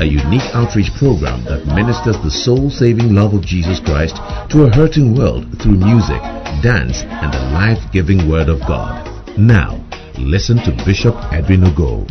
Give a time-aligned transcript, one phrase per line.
[0.00, 4.16] a unique outreach program that ministers the soul-saving love of Jesus Christ
[4.50, 6.22] to a hurting world through music,
[6.62, 9.04] dance, and the life-giving Word of God.
[9.36, 9.84] Now,
[10.16, 12.06] listen to Bishop Edwin Ogo.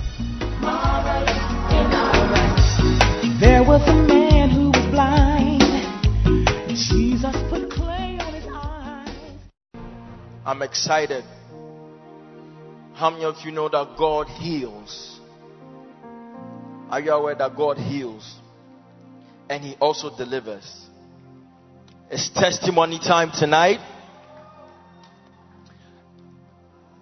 [3.40, 5.62] There was a man who was blind.
[6.70, 9.40] Jesus put clay on his eyes.
[10.46, 11.24] I'm excited.
[12.94, 15.17] How many of you know that God heals?
[16.90, 18.36] Are you aware that God heals?
[19.50, 20.86] And He also delivers.
[22.10, 23.80] It's testimony time tonight.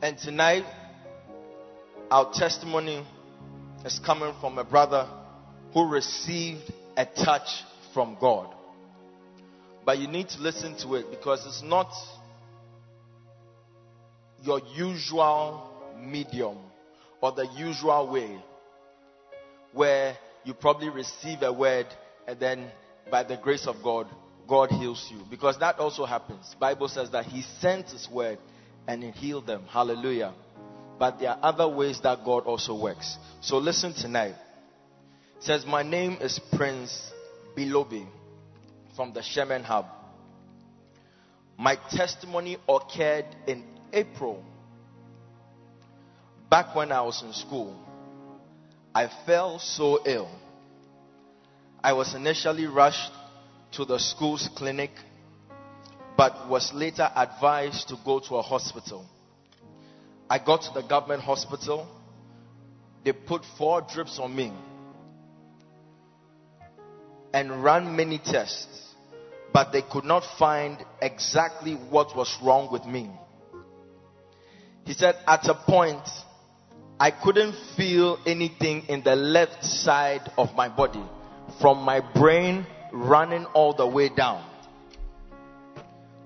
[0.02, 0.66] And tonight,
[2.10, 3.06] our testimony
[3.86, 5.08] is coming from a brother
[5.74, 8.54] who received a touch from God.
[9.86, 11.92] But you need to listen to it because it's not
[14.42, 16.58] your usual medium
[17.22, 18.40] or the usual way
[19.76, 21.86] where you probably receive a word
[22.28, 22.72] and then
[23.12, 24.08] by the grace of God,
[24.48, 25.20] God heals you.
[25.30, 26.56] Because that also happens.
[26.60, 28.40] Bible says that He sent His word
[28.88, 29.66] and He healed them.
[29.70, 30.34] Hallelujah.
[30.98, 33.18] But there are other ways that God also works.
[33.42, 34.36] So listen tonight.
[35.38, 37.12] It says, My name is Prince
[37.56, 38.08] Bilobi
[38.96, 39.88] from the Shemen Hub.
[41.58, 44.44] My testimony occurred in April.
[46.50, 47.85] Back when I was in school,
[48.96, 50.30] I fell so ill.
[51.84, 53.12] I was initially rushed
[53.74, 54.92] to the school's clinic,
[56.16, 59.06] but was later advised to go to a hospital.
[60.30, 61.86] I got to the government hospital.
[63.04, 64.54] They put four drips on me
[67.34, 68.96] and ran many tests,
[69.52, 73.12] but they could not find exactly what was wrong with me.
[74.86, 76.08] He said, at a point,
[77.00, 81.04] I couldn't feel anything in the left side of my body
[81.60, 84.46] from my brain running all the way down.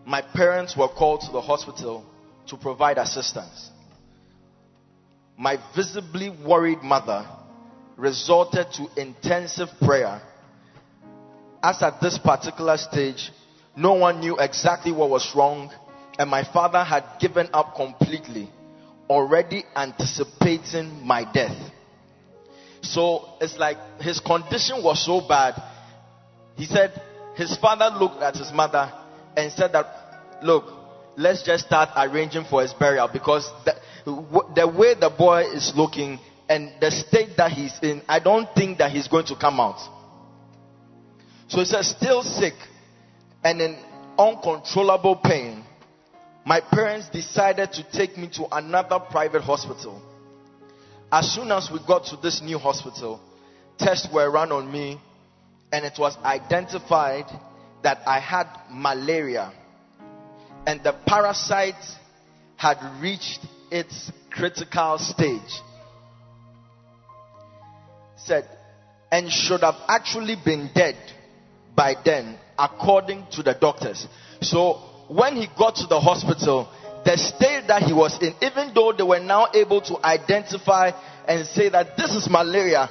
[0.06, 2.06] My parents were called to the hospital
[2.48, 3.72] to provide assistance.
[5.38, 7.28] My visibly worried mother
[7.98, 10.22] resorted to intensive prayer.
[11.64, 13.32] As at this particular stage,
[13.76, 15.72] no one knew exactly what was wrong,
[16.20, 18.50] and my father had given up completely
[19.10, 21.58] already anticipating my death.
[22.82, 25.62] So it's like his condition was so bad.
[26.56, 27.02] He said
[27.36, 28.92] his father looked at his mother
[29.36, 30.66] and said that, look,
[31.18, 33.76] let's just start arranging for his burial because the,
[34.56, 38.78] the way the boy is looking and the state that he's in, I don't think
[38.80, 39.80] that he's going to come out.
[41.48, 42.54] So he said, still sick
[43.44, 43.78] and in
[44.18, 45.64] uncontrollable pain
[46.50, 50.02] my parents decided to take me to another private hospital.
[51.12, 53.22] As soon as we got to this new hospital,
[53.78, 55.00] tests were run on me
[55.72, 57.26] and it was identified
[57.84, 59.54] that I had malaria
[60.66, 61.86] and the parasite
[62.58, 65.62] had reached its critical stage.
[68.18, 68.50] Said,
[69.12, 70.98] and should have actually been dead
[71.76, 74.08] by then, according to the doctors.
[74.42, 76.70] So when he got to the hospital,
[77.04, 80.92] the state that he was in, even though they were now able to identify
[81.28, 82.88] and say that this is malaria,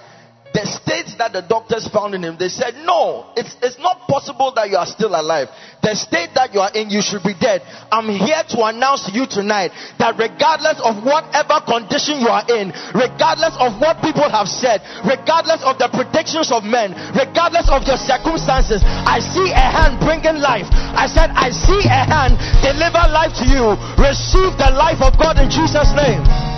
[0.58, 4.50] the state that the doctors found in him, they said, No, it's, it's not possible
[4.58, 5.46] that you are still alive.
[5.86, 7.62] The state that you are in, you should be dead.
[7.94, 9.70] I'm here to announce to you tonight
[10.02, 15.62] that regardless of whatever condition you are in, regardless of what people have said, regardless
[15.62, 20.66] of the predictions of men, regardless of your circumstances, I see a hand bringing life.
[20.75, 22.34] I said, I see a hand
[22.66, 23.78] deliver life to you.
[23.94, 26.57] Receive the life of God in Jesus' name.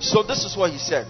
[0.00, 1.06] So this is what he said.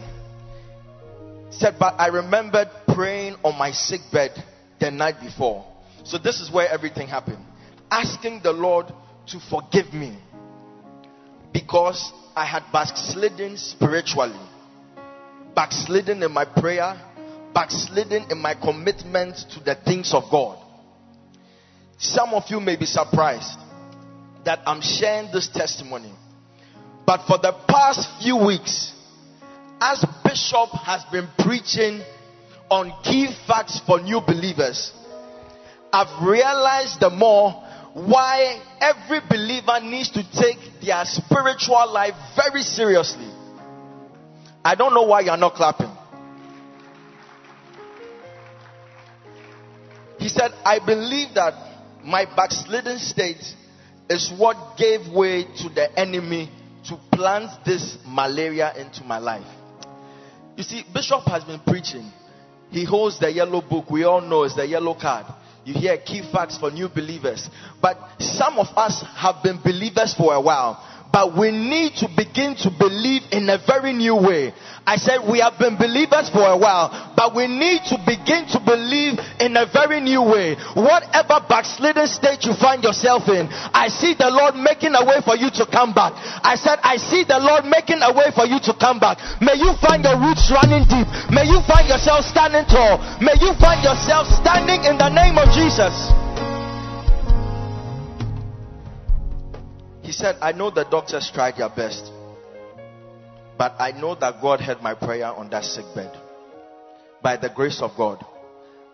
[1.49, 4.33] He said, but I remembered praying on my sick bed
[4.81, 5.65] the night before.
[6.05, 7.45] So this is where everything happened.
[7.91, 8.93] Asking the Lord
[9.29, 10.19] to forgive me
[11.53, 14.39] because I had backslidden spiritually,
[15.55, 17.01] backslidden in my prayer,
[17.55, 20.59] backslidden in my commitment to the things of God.
[21.99, 23.59] Some of you may be surprised
[24.45, 26.13] that I'm sharing this testimony
[27.11, 28.93] but for the past few weeks,
[29.81, 32.05] as Bishop has been preaching
[32.71, 34.93] on key facts for new believers,
[35.93, 37.51] I've realized the more
[37.95, 43.29] why every believer needs to take their spiritual life very seriously.
[44.65, 45.91] I don't know why you're not clapping.
[50.21, 51.55] He said, I believe that
[52.05, 53.57] my backslidden state
[54.09, 56.53] is what gave way to the enemy
[56.89, 59.47] to plant this malaria into my life.
[60.57, 62.11] You see, Bishop has been preaching.
[62.71, 63.91] He holds the yellow book.
[63.91, 65.27] We all know it's the yellow card.
[65.65, 67.49] You hear key facts for new believers.
[67.83, 72.55] But some of us have been believers for a while but we need to begin
[72.63, 74.55] to believe in a very new way.
[74.87, 78.59] I said we have been believers for a while, but we need to begin to
[78.63, 80.55] believe in a very new way.
[80.75, 85.37] Whatever backslidden state you find yourself in, I see the Lord making a way for
[85.37, 86.15] you to come back.
[86.43, 89.19] I said, I see the Lord making a way for you to come back.
[89.43, 91.07] May you find your roots running deep.
[91.31, 92.99] May you find yourself standing tall.
[93.21, 96.30] May you find yourself standing in the name of Jesus.
[100.11, 102.11] He said, I know the doctors tried their best,
[103.57, 106.11] but I know that God heard my prayer on that sick bed.
[107.23, 108.27] By the grace of God,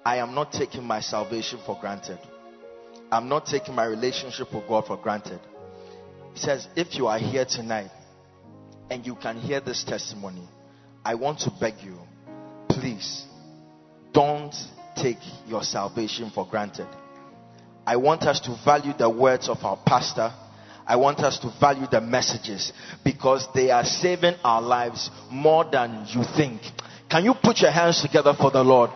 [0.05, 2.19] I am not taking my salvation for granted.
[3.11, 5.41] I'm not taking my relationship with God for granted.
[6.35, 7.91] He says, if you are here tonight
[8.91, 10.47] and you can hear this testimony,
[11.03, 11.99] I want to beg you,
[12.69, 13.25] please
[14.13, 14.55] don't
[14.95, 16.89] take your salvation for granted.
[17.87, 20.31] I want us to value the words of our pastor
[20.87, 22.73] I want us to value the messages
[23.05, 26.62] because they are saving our lives more than you think.
[27.11, 28.91] Can you put your hands together for the Lord?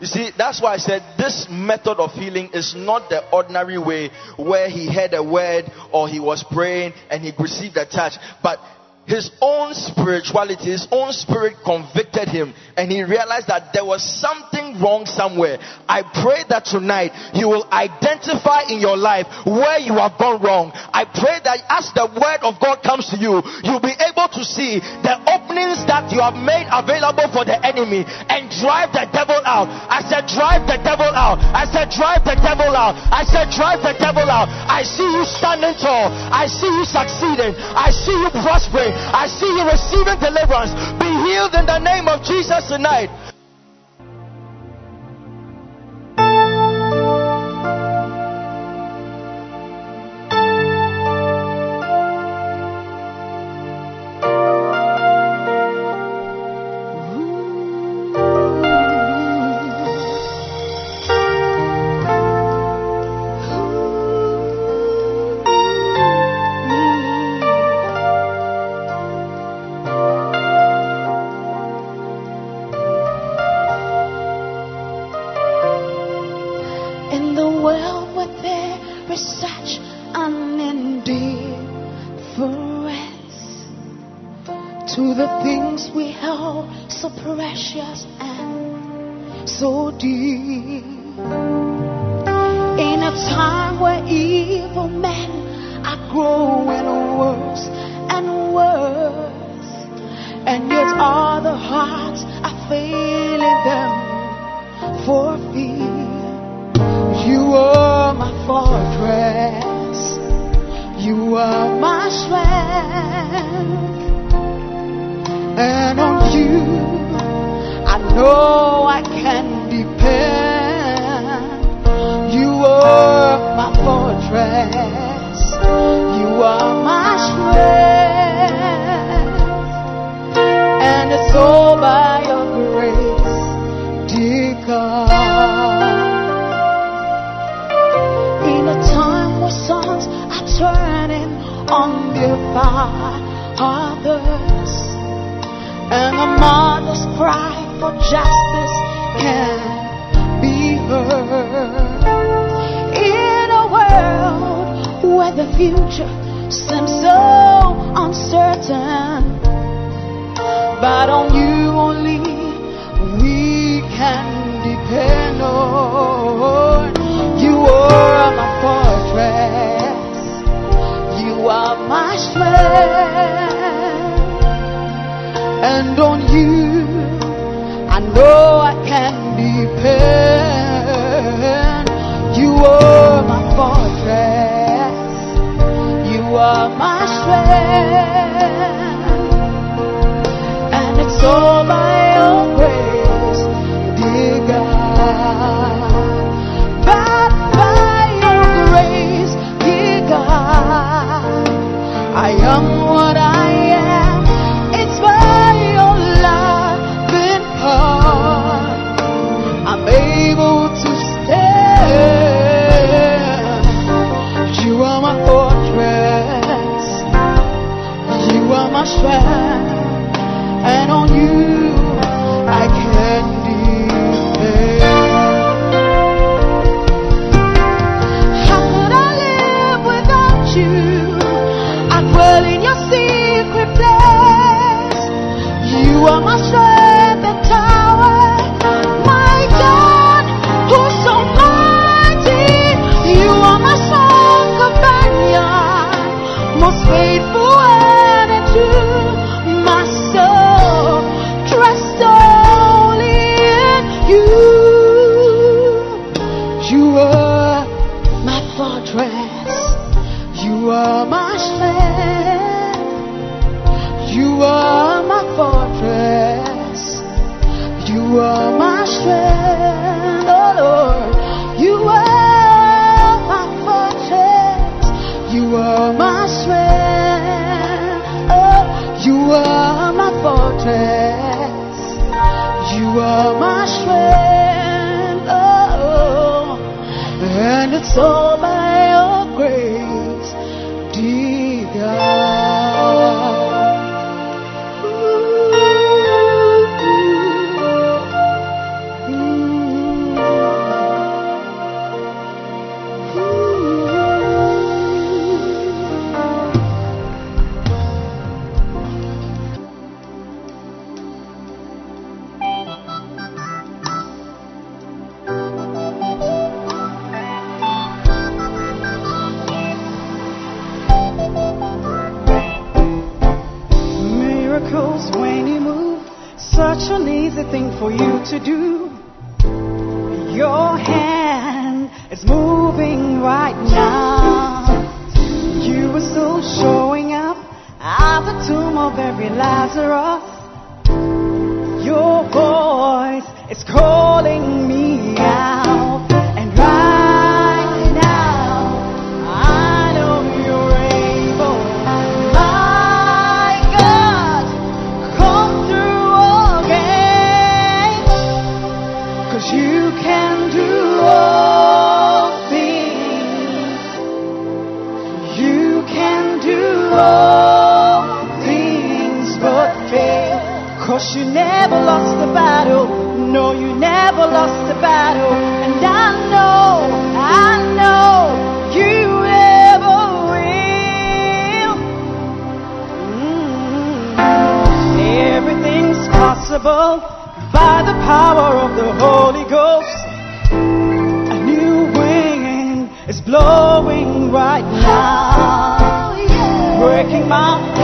[0.00, 4.10] You see, that's why I said this method of healing is not the ordinary way
[4.36, 8.60] where he heard a word or he was praying and he received a touch, but
[9.08, 14.76] his own spirituality, his own spirit convicted him, and he realized that there was something
[14.78, 15.56] wrong somewhere.
[15.88, 20.70] I pray that tonight you will identify in your life where you have gone wrong.
[20.74, 24.42] I pray that as the word of God comes to you, you'll be able to
[24.44, 29.40] see the openings that you have made available for the enemy and drive the devil
[29.48, 29.72] out.
[29.88, 31.40] I said, drive the devil out.
[31.56, 32.92] I said, drive the devil out.
[33.08, 34.52] I said, drive the devil out.
[34.68, 36.12] I see you standing tall.
[36.12, 37.56] I see you succeeding.
[37.56, 38.92] I see you prospering.
[39.12, 40.74] I see you receiving deliverance.
[40.98, 43.10] Be healed in the name of Jesus tonight.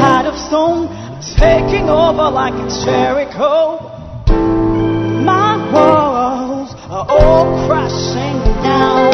[0.00, 0.88] heart of stone
[1.38, 2.54] taking over like
[2.84, 3.78] Jericho.
[5.24, 9.13] My walls are all crashing down.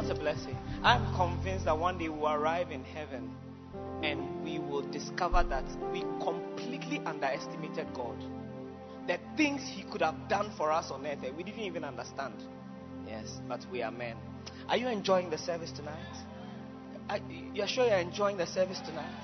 [0.00, 0.56] What a blessing.
[0.82, 3.36] I'm convinced that one day we'll arrive in heaven
[4.02, 8.16] and we will discover that we completely underestimated God.
[9.06, 12.32] The things He could have done for us on earth, that we didn't even understand.
[13.06, 14.16] Yes, but we are men.
[14.70, 17.20] Are you enjoying the service tonight?
[17.52, 19.22] You're sure you're enjoying the service tonight?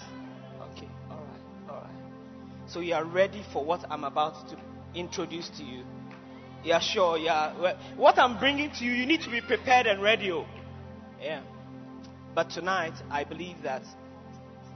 [0.72, 2.70] Okay, all right, all right.
[2.70, 4.58] So you are ready for what I'm about to
[4.94, 5.84] introduce to you.
[6.64, 7.16] Yeah, sure.
[7.16, 7.54] Yeah.
[7.96, 10.30] What I'm bringing to you, you need to be prepared and ready.
[10.32, 10.44] Oh.
[11.20, 11.42] Yeah.
[12.34, 13.82] But tonight, I believe that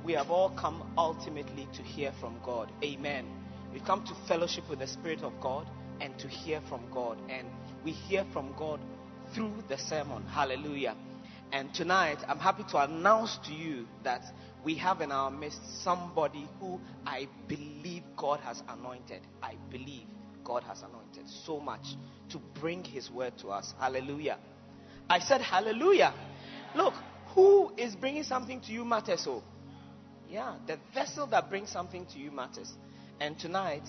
[0.05, 2.73] we have all come ultimately to hear from God.
[2.83, 3.27] Amen.
[3.73, 5.67] We come to fellowship with the Spirit of God
[6.01, 7.19] and to hear from God.
[7.29, 7.47] And
[7.85, 8.81] we hear from God
[9.35, 10.25] through the sermon.
[10.27, 10.97] Hallelujah.
[11.53, 14.23] And tonight, I'm happy to announce to you that
[14.65, 19.21] we have in our midst somebody who I believe God has anointed.
[19.43, 20.07] I believe
[20.45, 21.97] God has anointed so much
[22.31, 23.75] to bring His word to us.
[23.79, 24.39] Hallelujah.
[25.09, 26.15] I said, Hallelujah.
[26.75, 26.95] Look,
[27.35, 29.27] who is bringing something to you matters.
[29.27, 29.43] Oh.
[30.29, 32.73] yeah, the vessel that brings something to you matters.
[33.21, 33.83] And tonight,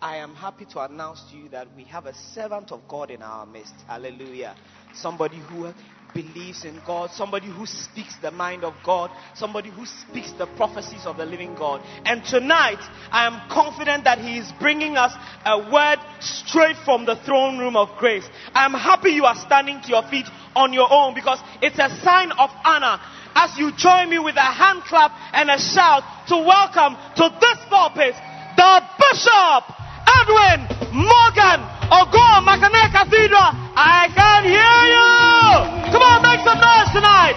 [0.00, 3.22] I am happy to announce to you that we have a servant of God in
[3.22, 3.74] our midst.
[3.86, 4.54] Hallelujah
[4.94, 5.72] somebody who
[6.14, 11.06] believes in God, somebody who speaks the mind of God, somebody who speaks the prophecies
[11.06, 11.82] of the living God.
[12.04, 15.12] And tonight, I am confident that He is bringing us
[15.44, 18.28] a word straight from the throne room of grace.
[18.54, 21.88] I am happy you are standing to your feet on your own because it's a
[22.02, 22.98] sign of honor
[23.34, 27.58] as you join me with a hand clap and a shout to welcome to this
[27.68, 28.14] pulpit
[28.56, 29.62] the Bishop
[30.02, 33.50] Edwin Morgan Ogo Makane Cathedral.
[33.76, 35.92] I can hear you.
[35.92, 37.36] Come on, make some noise tonight.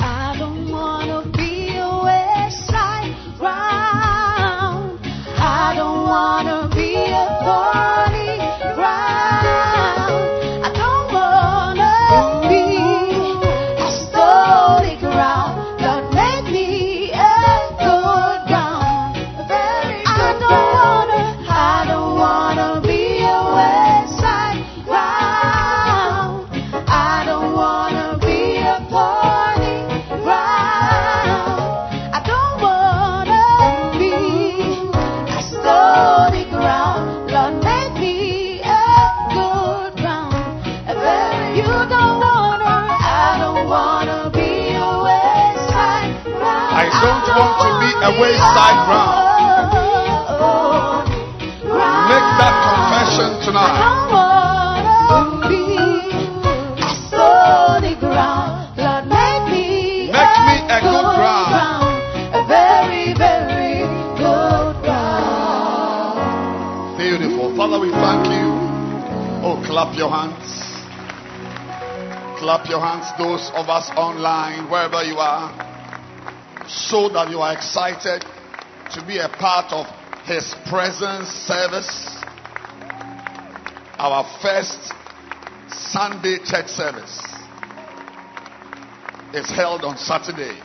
[0.00, 3.74] I don't wanna be a wayside ground.
[5.36, 5.70] Make
[7.10, 7.24] that
[7.64, 7.94] confession tonight.
[7.94, 8.03] Make me
[48.04, 49.24] a wayside ground
[52.08, 53.80] make that confession tonight.
[60.14, 61.96] Make me a good ground.
[62.34, 63.88] A very, very
[64.20, 66.20] good ground.
[66.98, 67.56] Beautiful.
[67.56, 68.52] Father, we thank you.
[69.42, 70.62] Oh, clap your hands.
[72.38, 75.73] Clap your hands, those of us online, wherever you are.
[76.68, 78.24] Show that you are excited
[78.92, 79.86] to be a part of
[80.24, 82.22] His presence service.
[83.98, 84.92] Our first
[85.68, 87.20] Sunday church service
[89.34, 90.58] is held on Saturday.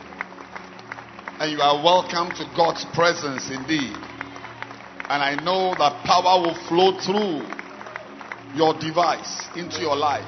[1.38, 3.96] And you are welcome to God's presence indeed.
[5.10, 7.44] And I know that power will flow through
[8.54, 10.24] your device into your life.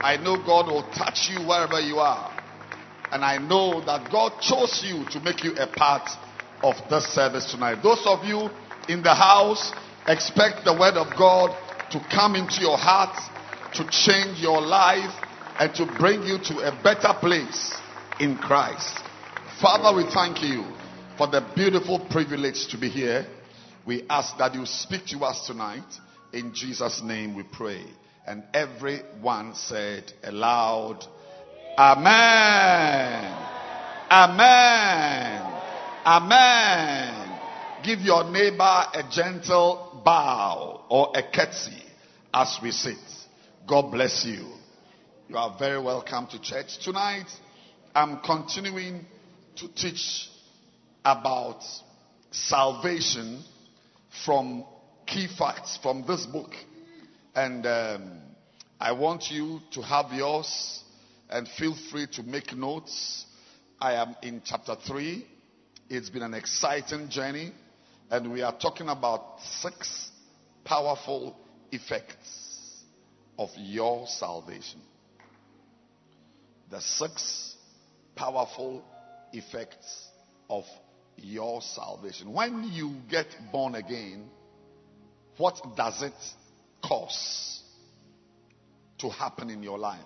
[0.00, 2.31] I know God will touch you wherever you are.
[3.12, 6.08] And I know that God chose you to make you a part
[6.62, 7.82] of this service tonight.
[7.82, 8.48] Those of you
[8.88, 9.72] in the house,
[10.06, 11.54] expect the word of God
[11.90, 13.14] to come into your heart,
[13.74, 15.12] to change your life,
[15.58, 17.76] and to bring you to a better place
[18.18, 18.98] in Christ.
[19.60, 20.64] Father, we thank you
[21.18, 23.26] for the beautiful privilege to be here.
[23.86, 25.84] We ask that you speak to us tonight.
[26.32, 27.84] In Jesus' name we pray.
[28.26, 31.04] And everyone said aloud,
[31.78, 33.34] Amen.
[34.10, 35.42] Amen.
[36.04, 37.40] Amen.
[37.82, 41.82] Give your neighbor a gentle bow or a curtsy
[42.34, 42.98] as we sit.
[43.66, 44.48] God bless you.
[45.28, 46.78] You are very welcome to church.
[46.84, 47.30] Tonight,
[47.94, 49.06] I'm continuing
[49.56, 50.28] to teach
[51.06, 51.62] about
[52.30, 53.42] salvation
[54.26, 54.66] from
[55.06, 56.50] key facts from this book.
[57.34, 58.20] And um,
[58.78, 60.81] I want you to have yours
[61.32, 63.24] and feel free to make notes.
[63.80, 65.26] I am in chapter 3.
[65.88, 67.52] It's been an exciting journey,
[68.10, 70.10] and we are talking about six
[70.62, 71.34] powerful
[71.72, 72.82] effects
[73.38, 74.80] of your salvation.
[76.70, 77.56] The six
[78.14, 78.84] powerful
[79.32, 80.08] effects
[80.50, 80.64] of
[81.16, 82.32] your salvation.
[82.32, 84.28] When you get born again,
[85.38, 86.12] what does it
[86.84, 87.62] cause
[88.98, 89.98] to happen in your life?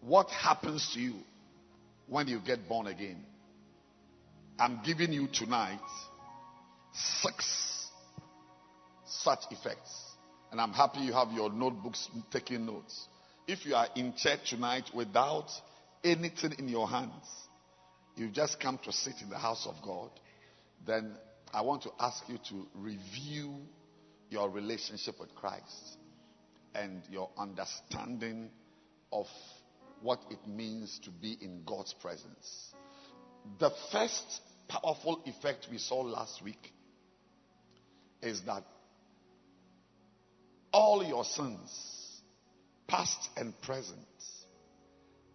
[0.00, 1.14] What happens to you
[2.06, 3.24] when you get born again?
[4.58, 5.80] I'm giving you tonight
[6.92, 7.88] six
[9.06, 10.14] such effects.
[10.50, 13.06] And I'm happy you have your notebooks taking notes.
[13.46, 15.48] If you are in church tonight without
[16.02, 17.24] anything in your hands,
[18.16, 20.10] you've just come to sit in the house of God,
[20.86, 21.16] then
[21.52, 23.56] I want to ask you to review
[24.30, 25.96] your relationship with Christ
[26.74, 28.50] and your understanding
[29.12, 29.26] of
[30.02, 32.74] what it means to be in God's presence.
[33.58, 36.72] The first powerful effect we saw last week
[38.22, 38.64] is that
[40.72, 42.20] all your sins,
[42.86, 43.98] past and present,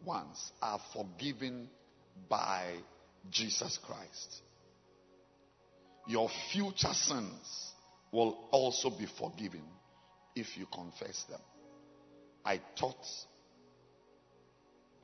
[0.04, 1.69] ones are forgiven
[2.30, 2.75] by
[3.30, 4.41] Jesus Christ.
[6.08, 7.71] Your future sins
[8.12, 9.63] will also be forgiven
[10.36, 11.41] if you confess them.
[12.45, 12.95] I taught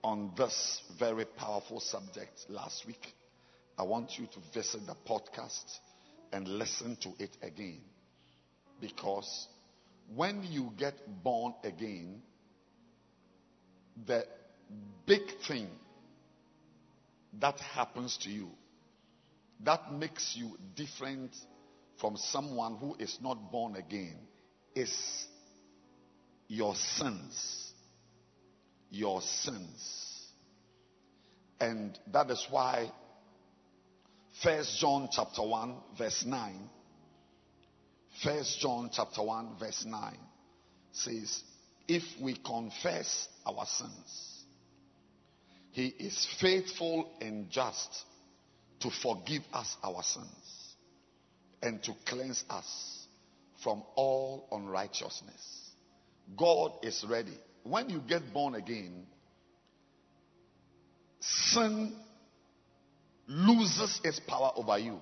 [0.04, 3.14] on this very powerful subject last week.
[3.78, 5.80] I want you to visit the podcast
[6.32, 7.82] and listen to it again.
[8.80, 9.48] Because
[10.16, 12.22] when you get born again,
[14.06, 14.26] the
[15.06, 15.68] big thing
[17.40, 18.50] that happens to you
[19.64, 21.36] that makes you different
[22.00, 24.18] from someone who is not born again
[24.76, 25.28] is
[26.48, 27.71] your sins.
[28.92, 30.28] Your sins.
[31.60, 32.92] And that is why
[34.44, 36.70] First John chapter 1 verse 9
[38.24, 40.18] First John chapter 1 verse 9
[40.92, 41.44] says
[41.88, 44.32] if we confess our sins
[45.72, 48.06] he is faithful and just
[48.82, 50.76] to forgive us our sins
[51.62, 53.08] and to cleanse us
[53.64, 55.72] from all unrighteousness.
[56.36, 57.38] God is ready.
[57.64, 59.06] When you get born again,
[61.20, 61.94] sin
[63.28, 65.00] loses its power over you.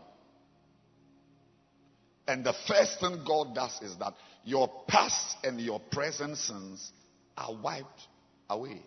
[2.28, 6.92] And the first thing God does is that your past and your present sins
[7.36, 8.08] are wiped
[8.50, 8.84] away.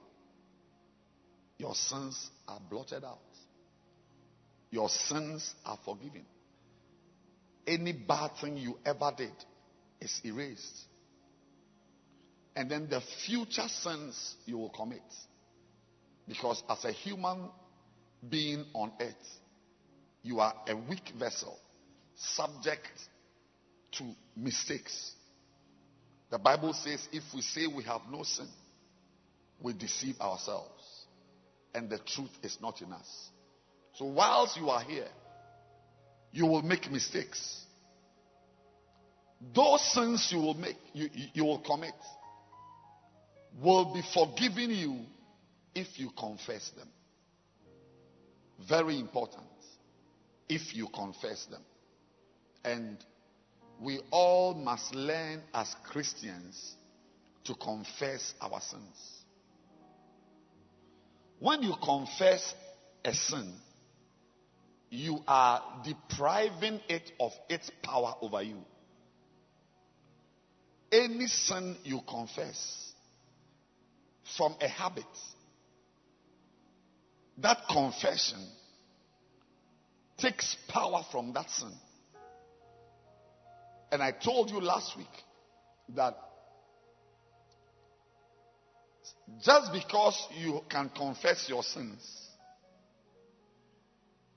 [1.59, 3.19] Your sins are blotted out.
[4.71, 6.25] Your sins are forgiven.
[7.67, 9.35] Any bad thing you ever did
[10.01, 10.85] is erased.
[12.55, 15.03] And then the future sins you will commit.
[16.29, 17.49] Because as a human
[18.29, 19.39] being on earth,
[20.23, 21.59] you are a weak vessel,
[22.15, 22.89] subject
[23.93, 24.05] to
[24.37, 25.13] mistakes.
[26.31, 28.49] The Bible says if we say we have no sin,
[29.61, 31.07] we deceive ourselves,
[31.75, 33.29] and the truth is not in us.
[33.95, 35.09] So, whilst you are here,
[36.33, 37.65] you will make mistakes.
[39.55, 41.95] those sins you will make, you, you, you will commit,
[43.61, 45.01] will be forgiven you
[45.75, 46.89] if you confess them.
[48.69, 49.45] Very important.
[50.49, 51.63] If you confess them.
[52.65, 52.99] And
[53.81, 56.77] we all must learn as Christians
[57.45, 59.25] to confess our sins.
[61.41, 62.55] When you confess
[63.05, 63.53] a sin,
[64.91, 68.59] you are depriving it of its power over you.
[70.93, 72.92] Any sin you confess
[74.37, 75.05] from a habit,
[77.39, 78.47] that confession
[80.19, 81.73] takes power from that sin.
[83.91, 85.07] And I told you last week
[85.95, 86.17] that
[89.45, 92.23] just because you can confess your sins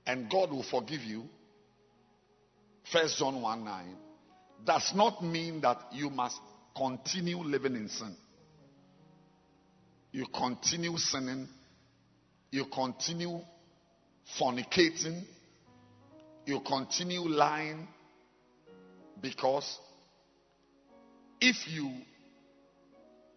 [0.06, 1.24] and God will forgive you,
[2.92, 3.96] First John 1 9,
[4.64, 6.38] does not mean that you must
[6.76, 8.14] continue living in sin.
[10.16, 11.46] You continue sinning,
[12.50, 13.38] you continue
[14.40, 15.22] fornicating,
[16.46, 17.86] you continue lying,
[19.20, 19.78] because
[21.38, 21.92] if you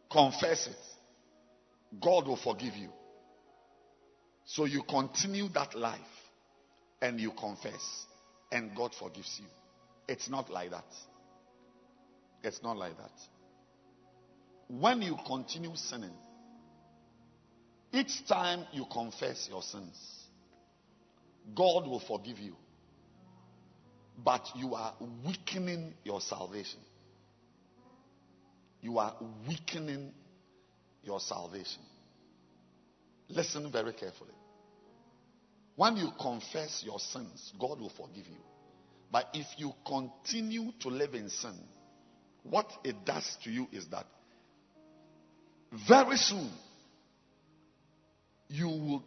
[0.09, 2.91] confess it, God will forgive you.
[4.45, 5.99] So you continue that life
[7.01, 8.05] and you confess,
[8.53, 9.47] and God forgives you.
[10.07, 10.87] It's not like that.
[12.41, 13.11] It's not like that.
[14.69, 16.15] When you continue sinning,
[17.91, 19.97] each time you confess your sins,
[21.55, 22.55] God will forgive you.
[24.23, 24.93] But you are
[25.25, 26.79] weakening your salvation.
[28.81, 29.15] You are
[29.47, 30.11] weakening
[31.03, 31.81] your salvation.
[33.29, 34.33] Listen very carefully.
[35.75, 38.41] When you confess your sins, God will forgive you.
[39.11, 41.57] But if you continue to live in sin,
[42.43, 44.05] what it does to you is that
[45.87, 46.49] very soon
[48.49, 49.03] you will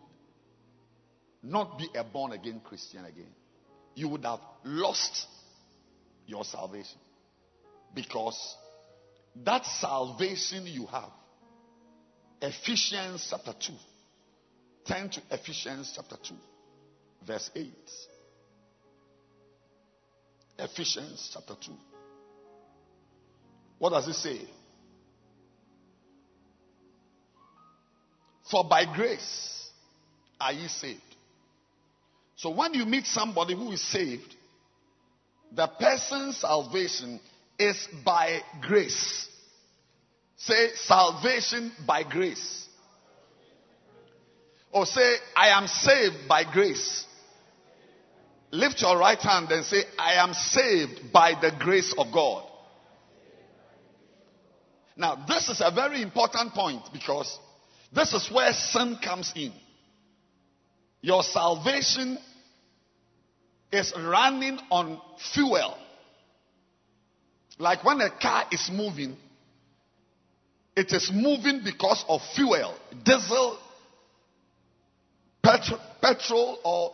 [1.42, 3.34] not be a born again Christian again.
[3.94, 5.26] You would have lost
[6.26, 6.98] your salvation.
[7.94, 8.56] Because
[9.44, 11.10] that salvation you have,
[12.40, 13.72] Ephesians chapter 2,
[14.86, 16.34] turn to Ephesians chapter 2,
[17.26, 17.66] verse 8.
[20.58, 21.72] Ephesians chapter 2.
[23.78, 24.40] What does it say?
[28.52, 29.70] For by grace
[30.38, 31.00] are ye saved.
[32.36, 34.36] So when you meet somebody who is saved,
[35.56, 37.18] the person's salvation
[37.58, 39.26] is by grace.
[40.36, 42.68] Say salvation by grace.
[44.70, 47.06] Or say, I am saved by grace.
[48.50, 52.44] Lift your right hand and say, I am saved by the grace of God.
[54.94, 57.38] Now, this is a very important point because
[57.94, 59.52] this is where sin comes in.
[61.02, 62.18] Your salvation
[63.70, 65.00] is running on
[65.34, 65.76] fuel.
[67.58, 69.16] Like when a car is moving,
[70.74, 72.74] it is moving because of fuel,
[73.04, 73.58] diesel,
[75.42, 76.92] petrol, petrol or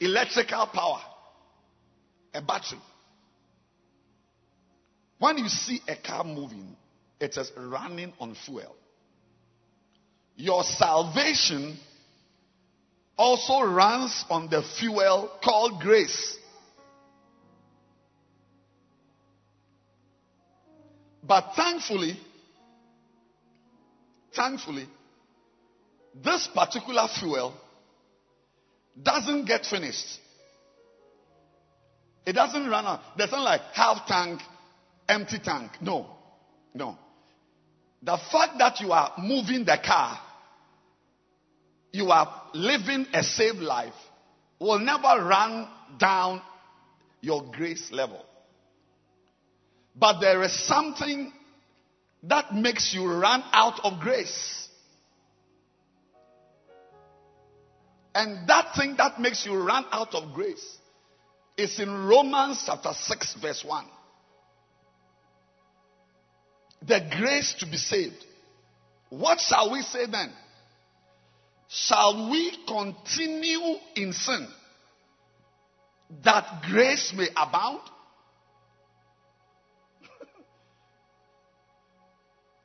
[0.00, 1.00] electrical power,
[2.34, 2.78] a battery.
[5.18, 6.76] When you see a car moving,
[7.22, 8.74] it is running on fuel.
[10.34, 11.78] Your salvation
[13.16, 16.36] also runs on the fuel called grace.
[21.22, 22.18] But thankfully,
[24.34, 24.88] thankfully,
[26.24, 27.54] this particular fuel
[29.00, 30.18] doesn't get finished.
[32.26, 33.00] It doesn't run out.
[33.16, 34.40] There's not like half tank,
[35.08, 35.70] empty tank.
[35.80, 36.08] No.
[36.74, 36.98] No.
[38.02, 40.18] The fact that you are moving the car,
[41.92, 43.94] you are living a saved life,
[44.58, 46.42] will never run down
[47.20, 48.24] your grace level.
[49.94, 51.32] But there is something
[52.24, 54.68] that makes you run out of grace.
[58.14, 60.78] And that thing that makes you run out of grace
[61.56, 63.86] is in Romans chapter 6, verse 1.
[66.86, 68.24] The grace to be saved.
[69.08, 70.32] What shall we say then?
[71.68, 74.48] Shall we continue in sin
[76.22, 77.80] that grace may abound?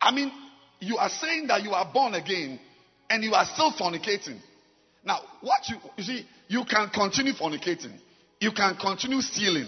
[0.02, 0.32] I mean,
[0.80, 2.60] you are saying that you are born again
[3.10, 4.40] and you are still fornicating.
[5.04, 7.98] Now, what you, you see, you can continue fornicating,
[8.42, 9.68] you can continue stealing,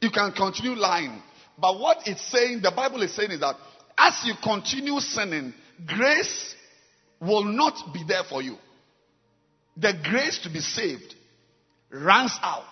[0.00, 1.22] you can continue lying.
[1.58, 3.56] But what it's saying, the Bible is saying is that
[3.96, 5.54] as you continue sinning,
[5.86, 6.54] grace
[7.20, 8.56] will not be there for you.
[9.76, 11.14] The grace to be saved
[11.90, 12.64] runs out.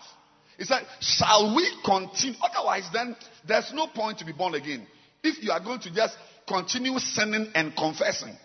[0.59, 2.39] It's like, Shall we continue?
[2.43, 3.17] Otherwise, then
[3.47, 4.87] there's no point to be born again.
[5.23, 6.17] If you are going to just
[6.47, 8.37] continue sinning and confessing,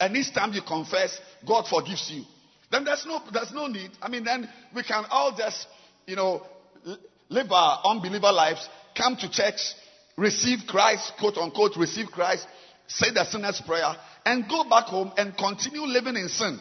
[0.00, 2.24] and each time you confess, God forgives you,
[2.70, 3.90] then there's no there's no need.
[4.00, 5.66] I mean, then we can all just,
[6.06, 6.42] you know,
[7.28, 8.68] live our unbeliever lives,
[8.98, 9.74] come to church,
[10.16, 12.46] receive Christ, quote unquote, receive Christ,
[12.86, 13.94] say the sinner's prayer,
[14.26, 16.58] and go back home and continue living in sin.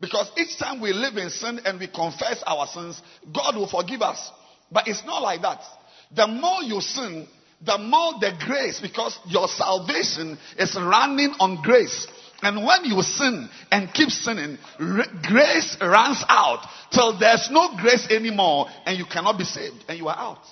[0.00, 3.00] Because each time we live in sin and we confess our sins,
[3.34, 4.30] God will forgive us.
[4.70, 5.60] But it's not like that.
[6.14, 7.26] The more you sin,
[7.64, 12.06] the more the grace, because your salvation is running on grace.
[12.42, 18.66] And when you sin and keep sinning, grace runs out till there's no grace anymore
[18.84, 20.44] and you cannot be saved and you are out.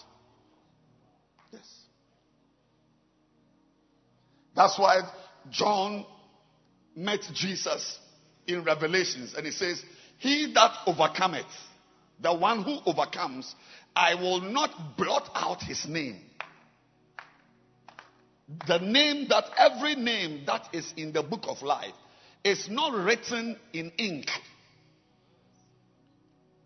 [4.55, 5.01] That's why
[5.51, 6.07] John
[6.95, 7.99] met Jesus
[8.47, 9.83] in Revelations and he says,
[10.19, 11.47] He that overcometh,
[12.21, 13.55] the one who overcomes,
[13.97, 16.21] I will not blot out his name.
[18.67, 21.95] The name that every name that is in the book of life
[22.45, 24.27] is not written in ink.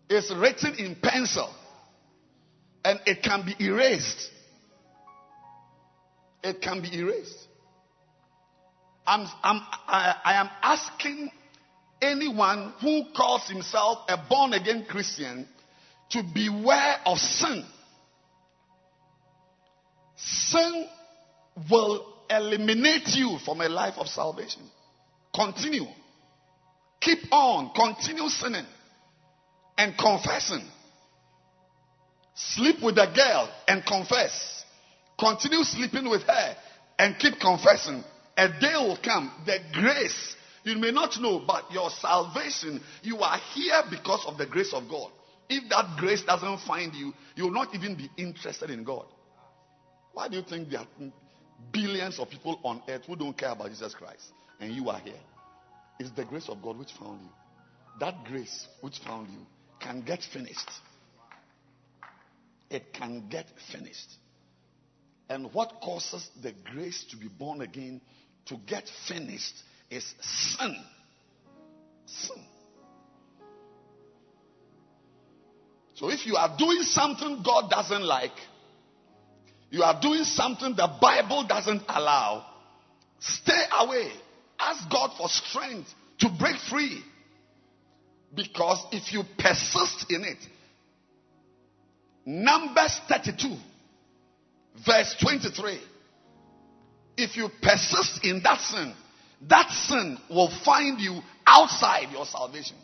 [0.09, 1.49] It's written in pencil.
[2.83, 4.29] And it can be erased.
[6.43, 7.48] It can be erased.
[9.09, 11.31] I'm, I'm, I, I am asking
[11.99, 15.47] anyone who calls himself a born again Christian
[16.11, 17.65] to beware of sin.
[20.15, 20.87] Sin
[21.71, 24.61] will eliminate you from a life of salvation.
[25.33, 25.87] Continue.
[27.01, 27.71] Keep on.
[27.73, 28.65] Continue sinning
[29.75, 30.67] and confessing.
[32.35, 34.63] Sleep with a girl and confess.
[35.17, 36.55] Continue sleeping with her
[36.99, 38.03] and keep confessing.
[38.39, 43.37] A day will come, the grace you may not know, but your salvation, you are
[43.53, 45.11] here because of the grace of God.
[45.49, 49.05] If that grace doesn't find you, you will not even be interested in God.
[50.13, 50.87] Why do you think there are
[51.71, 55.19] billions of people on earth who don't care about Jesus Christ and you are here?
[55.99, 57.29] It's the grace of God which found you.
[57.99, 59.45] That grace which found you
[59.81, 60.69] can get finished.
[62.69, 64.09] It can get finished.
[65.29, 68.01] And what causes the grace to be born again
[68.47, 69.55] to get finished
[69.89, 70.75] is sin.
[72.05, 72.37] Sin.
[75.95, 78.31] So if you are doing something God doesn't like,
[79.69, 82.45] you are doing something the Bible doesn't allow,
[83.19, 84.09] stay away.
[84.59, 87.03] Ask God for strength to break free.
[88.35, 90.37] Because if you persist in it,
[92.25, 93.55] Numbers 32,
[94.85, 95.79] verse 23,
[97.19, 98.93] if you persist in that sin,
[99.47, 102.77] that sin will find you outside your salvation.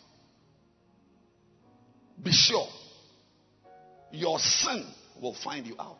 [2.21, 2.67] Be sure.
[4.11, 4.85] Your sin
[5.21, 5.99] will find you out.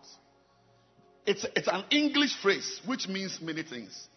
[1.26, 4.08] It's, it's an English phrase which means many things.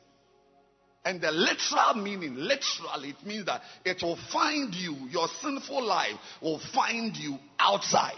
[1.04, 6.16] And the literal meaning, literally, it means that it will find you, your sinful life
[6.42, 8.12] will find you outside.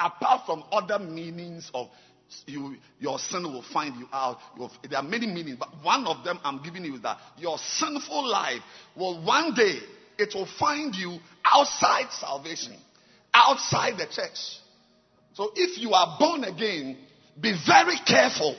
[0.00, 1.88] Apart from other meanings of
[2.46, 4.38] you, your sin will find you out.
[4.88, 8.28] there are many meanings, but one of them I'm giving you is that your sinful
[8.28, 8.60] life
[8.96, 9.78] will one day,
[10.18, 12.76] it will find you outside salvation,
[13.32, 14.58] outside the church.
[15.34, 16.98] So if you are born again,
[17.40, 18.56] be very careful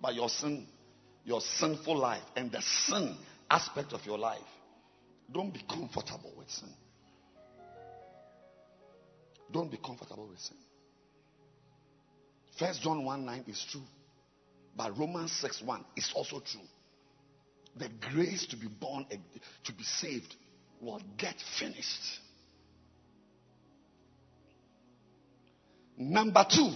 [0.00, 0.66] by your sin,
[1.24, 3.16] your sinful life, and the sin
[3.50, 4.40] aspect of your life.
[5.32, 6.70] Don't be comfortable with sin.
[9.52, 10.56] Don't be comfortable with sin.
[12.58, 13.82] First John 1 9 is true.
[14.76, 16.60] But Romans 6 1 is also true.
[17.76, 19.06] The grace to be born,
[19.64, 20.34] to be saved,
[20.80, 22.20] will get finished.
[25.96, 26.70] Number two.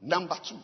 [0.00, 0.58] Number two.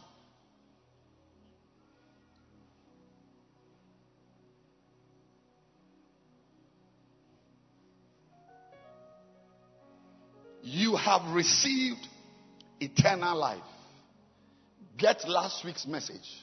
[10.65, 12.09] You have received
[12.81, 13.61] eternal life.
[14.97, 16.43] Get last week's message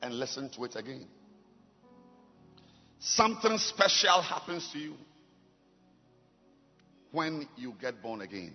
[0.00, 1.06] and listen to it again.
[3.00, 4.94] Something special happens to you
[7.10, 8.52] when you get born again.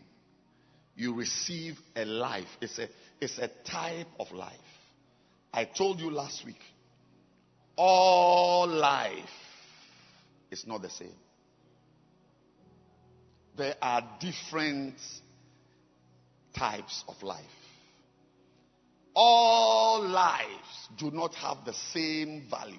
[0.95, 2.47] You receive a life.
[2.61, 2.88] It's a,
[3.20, 4.53] it's a type of life.
[5.51, 6.61] I told you last week,
[7.76, 9.20] all life
[10.51, 11.24] is not the same.
[13.58, 14.95] There are different
[16.56, 17.45] types of life.
[19.16, 22.76] All lives do not have the same value.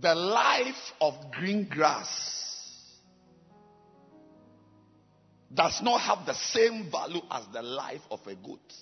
[0.00, 2.08] The life of green grass
[5.54, 8.72] does not have the same value as the life of a goat.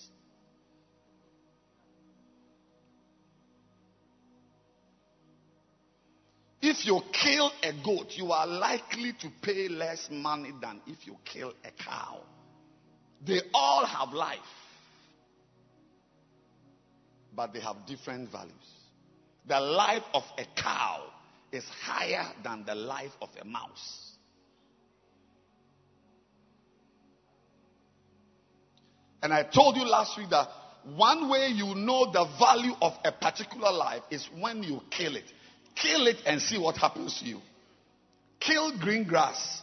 [6.67, 11.15] If you kill a goat, you are likely to pay less money than if you
[11.23, 12.23] kill a cow.
[13.23, 14.39] They all have life,
[17.37, 18.55] but they have different values.
[19.47, 21.03] The life of a cow
[21.53, 24.13] is higher than the life of a mouse.
[29.23, 30.49] And I told you last week that
[30.97, 35.31] one way you know the value of a particular life is when you kill it.
[35.75, 37.41] Kill it and see what happens to you.
[38.41, 39.63] Kill green grass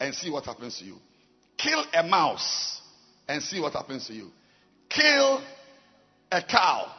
[0.00, 0.96] and see what happens to you.
[1.56, 2.80] Kill a mouse
[3.28, 4.30] and see what happens to you.
[4.88, 5.42] Kill
[6.30, 6.92] a cow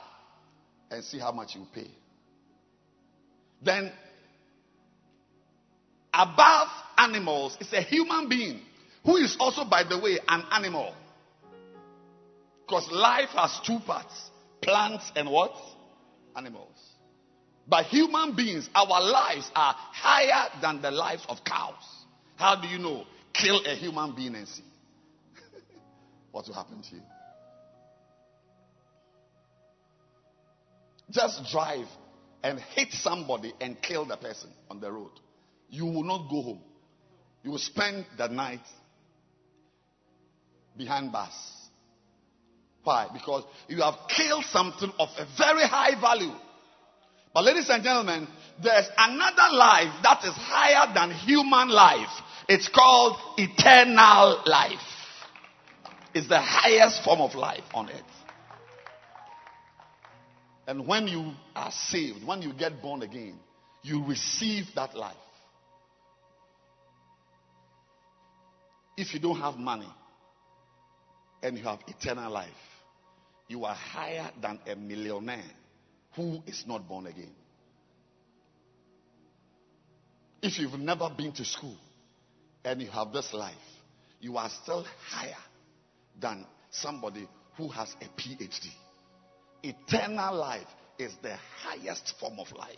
[0.90, 1.90] and see how much you pay.
[3.62, 3.92] Then,
[6.14, 8.62] above animals is a human being
[9.04, 10.94] who is also, by the way, an animal.
[12.66, 14.14] Because life has two parts
[14.62, 15.54] plants and what?
[16.36, 16.87] Animals.
[17.68, 21.74] But human beings, our lives are higher than the lives of cows.
[22.38, 23.04] How do you know?
[23.34, 24.64] Kill a human being and see
[26.32, 27.02] what will happen to you.
[31.12, 31.88] Just drive
[32.44, 35.12] and hit somebody and kill the person on the road.
[35.70, 36.62] You will not go home.
[37.44, 38.66] You will spend the night
[40.78, 41.34] behind bars.
[42.84, 43.08] Why?
[43.12, 46.34] Because you have killed something of a very high value.
[47.38, 48.28] But, ladies and gentlemen,
[48.64, 52.10] there's another life that is higher than human life.
[52.50, 54.80] It's called eternal life.
[56.16, 58.02] It's the highest form of life on earth.
[60.66, 63.38] And when you are saved, when you get born again,
[63.84, 65.16] you receive that life.
[68.98, 69.94] If you don't have money
[71.44, 72.50] and you have eternal life,
[73.48, 75.44] you are higher than a millionaire
[76.18, 77.32] who is not born again.
[80.42, 81.78] If you've never been to school
[82.66, 83.56] and you have this life,
[84.20, 85.36] you are still higher
[86.20, 88.68] than somebody who has a PhD.
[89.62, 92.76] Eternal life is the highest form of life.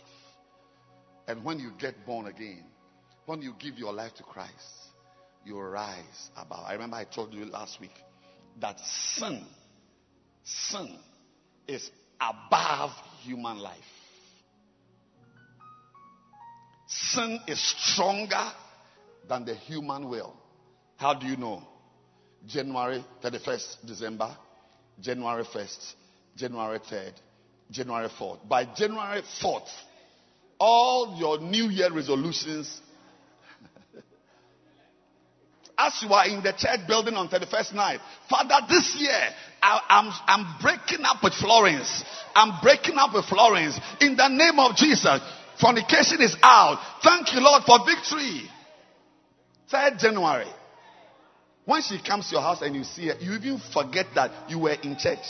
[1.26, 2.64] And when you get born again,
[3.24, 4.52] when you give your life to Christ,
[5.44, 6.64] you rise above.
[6.66, 7.94] I remember I told you last week
[8.60, 9.46] that sin,
[10.44, 10.98] sin
[11.66, 11.90] is
[12.20, 12.90] above
[13.22, 13.78] human life.
[16.86, 18.52] Sin is stronger
[19.28, 20.34] than the human will.
[20.96, 21.62] How do you know?
[22.46, 24.36] January 31st, December,
[25.00, 25.94] January 1st,
[26.36, 27.12] January 3rd,
[27.70, 28.48] January 4th.
[28.48, 29.68] By January 4th,
[30.58, 32.80] all your New Year resolutions
[35.80, 39.18] as you are in the church building on 31st night, Father, this year
[39.62, 42.04] I, am I'm, I'm breaking up with Florence.
[42.34, 45.20] I'm breaking up with Florence in the name of Jesus.
[45.60, 46.80] Fornication is out.
[47.02, 48.42] Thank you, Lord, for victory.
[49.72, 50.50] 3rd January.
[51.64, 54.58] When she comes to your house and you see her, you even forget that you
[54.58, 55.24] were in church.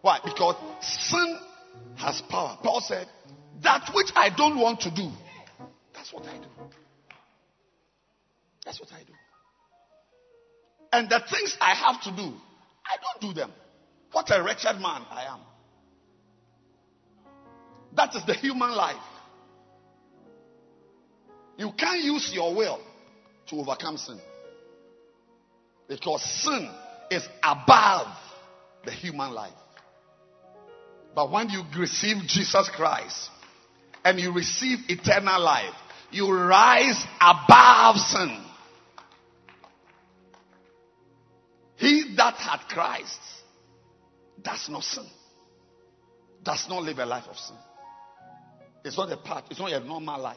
[0.00, 0.18] Why?
[0.24, 1.38] Because sin
[1.96, 2.58] has power.
[2.62, 3.06] Paul said,
[3.62, 5.10] That which I don't want to do,
[5.92, 6.46] that's what I do.
[8.64, 9.12] That's what I do.
[10.92, 12.32] And the things I have to do,
[12.84, 13.52] I don't do them.
[14.12, 15.40] What a wretched man I am.
[17.96, 18.96] That is the human life.
[21.56, 22.80] You can't use your will
[23.48, 24.18] to overcome sin.
[25.88, 26.70] Because sin
[27.10, 28.06] is above
[28.84, 29.52] the human life.
[31.14, 33.30] But when you receive Jesus Christ
[34.04, 35.74] and you receive eternal life,
[36.12, 38.44] you rise above sin.
[41.80, 43.20] He that had Christ
[44.40, 45.06] does not sin,
[46.42, 47.56] does not live a life of sin.
[48.84, 50.36] It's not a part, it's not a normal life.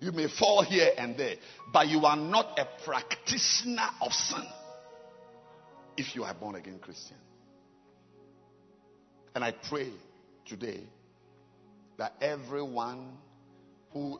[0.00, 1.36] You may fall here and there,
[1.72, 4.42] but you are not a practitioner of sin
[5.96, 7.16] if you are born again Christian.
[9.36, 9.92] And I pray
[10.46, 10.80] today
[11.96, 13.18] that everyone
[13.92, 14.18] who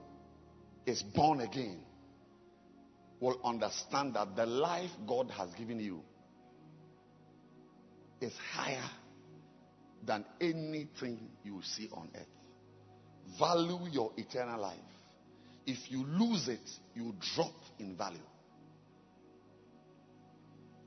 [0.87, 1.81] is born again
[3.21, 6.01] will understand that the life God has given you
[8.21, 8.91] is higher
[10.05, 13.39] than anything you see on earth.
[13.39, 14.79] Value your eternal life.
[15.67, 16.61] if you lose it,
[16.95, 18.19] you drop in value.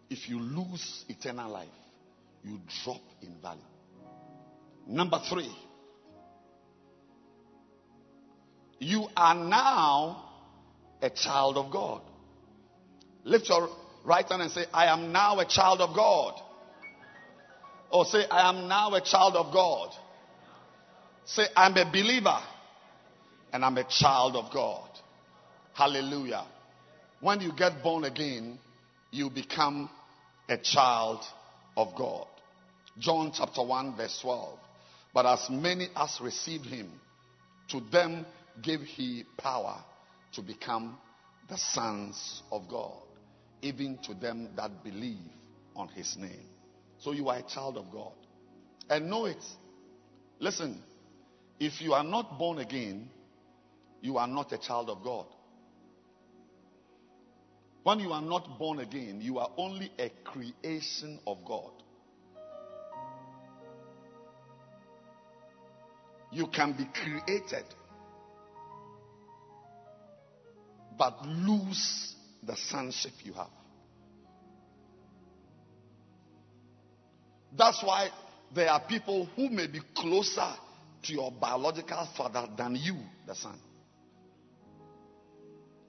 [0.09, 1.67] If you lose eternal life,
[2.43, 3.61] you drop in value.
[4.88, 5.53] Number three,
[8.80, 10.30] you are now
[11.01, 12.01] a child of God.
[13.30, 13.69] Lift your
[14.03, 16.34] right hand and say, I am now a child of God.
[17.91, 19.91] Or say, I am now a child of God.
[21.25, 22.39] Say, I'm a believer
[23.53, 24.89] and I'm a child of God.
[25.73, 26.43] Hallelujah.
[27.21, 28.57] When you get born again,
[29.11, 29.91] you become
[30.47, 31.19] a child
[31.77, 32.25] of God.
[32.97, 34.57] John chapter 1, verse 12.
[35.13, 36.89] But as many as received him,
[37.69, 38.25] to them
[38.63, 39.84] gave he power
[40.34, 40.97] to become
[41.49, 43.01] the sons of God,
[43.62, 45.18] even to them that believe
[45.76, 46.45] on his name.
[46.99, 48.14] So you are a child of God.
[48.89, 49.43] And know it.
[50.39, 50.82] Listen,
[51.60, 53.10] if you are not born again,
[54.01, 55.26] you are not a child of God.
[57.84, 61.72] When you are not born again, you are only a creation of God.
[66.32, 67.66] You can be created,
[70.97, 72.14] but lose
[72.49, 73.47] the sonship you have.
[77.55, 78.09] That's why
[78.55, 80.51] there are people who may be closer
[81.03, 82.95] to your biological father than you,
[83.27, 83.59] the son.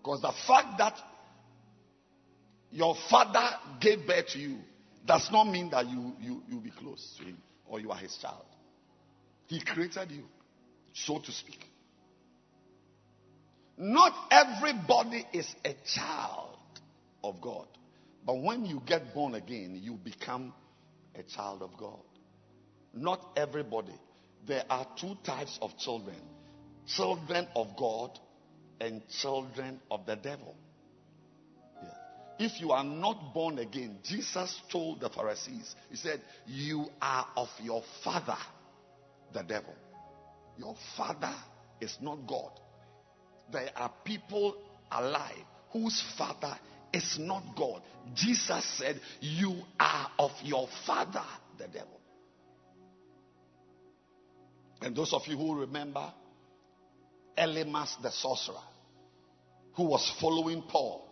[0.03, 0.99] Because the fact that
[2.71, 3.49] your father
[3.81, 4.59] gave birth to you
[5.07, 8.15] does not mean that you, you, you'll be close to him or you are his
[8.19, 8.45] child.
[9.47, 10.25] He created you,
[10.93, 11.65] so to speak.
[13.79, 16.50] Not everybody is a child
[17.23, 17.67] of God.
[18.25, 20.53] But when you get born again, you become
[21.15, 22.03] a child of God.
[22.93, 23.95] Not everybody.
[24.47, 26.17] There are two types of children
[26.97, 28.19] children of God
[28.81, 30.55] and children of the devil.
[31.83, 32.47] Yeah.
[32.47, 37.49] If you are not born again, Jesus told the Pharisees, He said, You are of
[37.63, 38.39] your father,
[39.33, 39.75] the devil.
[40.59, 41.35] Your father
[41.81, 42.51] is not God.
[43.53, 44.57] There are people
[44.91, 46.59] alive whose father
[46.93, 47.83] is not God.
[48.15, 51.25] Jesus said, You are of your father,
[51.59, 52.01] the devil.
[54.83, 56.13] And those of you who remember
[57.39, 58.55] Elymas the sorcerer,
[59.75, 61.07] who was following Paul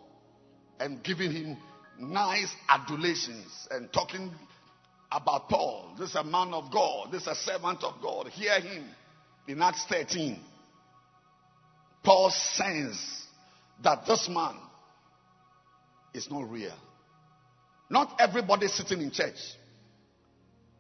[0.81, 1.57] and giving him
[1.99, 4.33] nice adulations and talking
[5.11, 5.95] about Paul.
[5.99, 8.29] This is a man of God, this is a servant of God.
[8.29, 8.85] Hear him
[9.47, 10.39] in Acts 13.
[12.05, 13.25] Paul sensed
[13.83, 14.55] that this man
[16.15, 16.75] is not real.
[17.91, 19.39] Not everybody sitting in church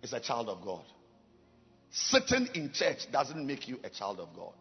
[0.02, 0.84] is a child of God.
[1.90, 4.52] Sitting in church doesn't make you a child of God.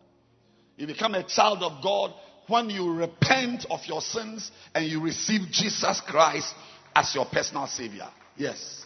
[0.77, 2.13] You become a child of God
[2.47, 6.53] when you repent of your sins and you receive Jesus Christ
[6.95, 8.07] as your personal savior.
[8.37, 8.85] Yes.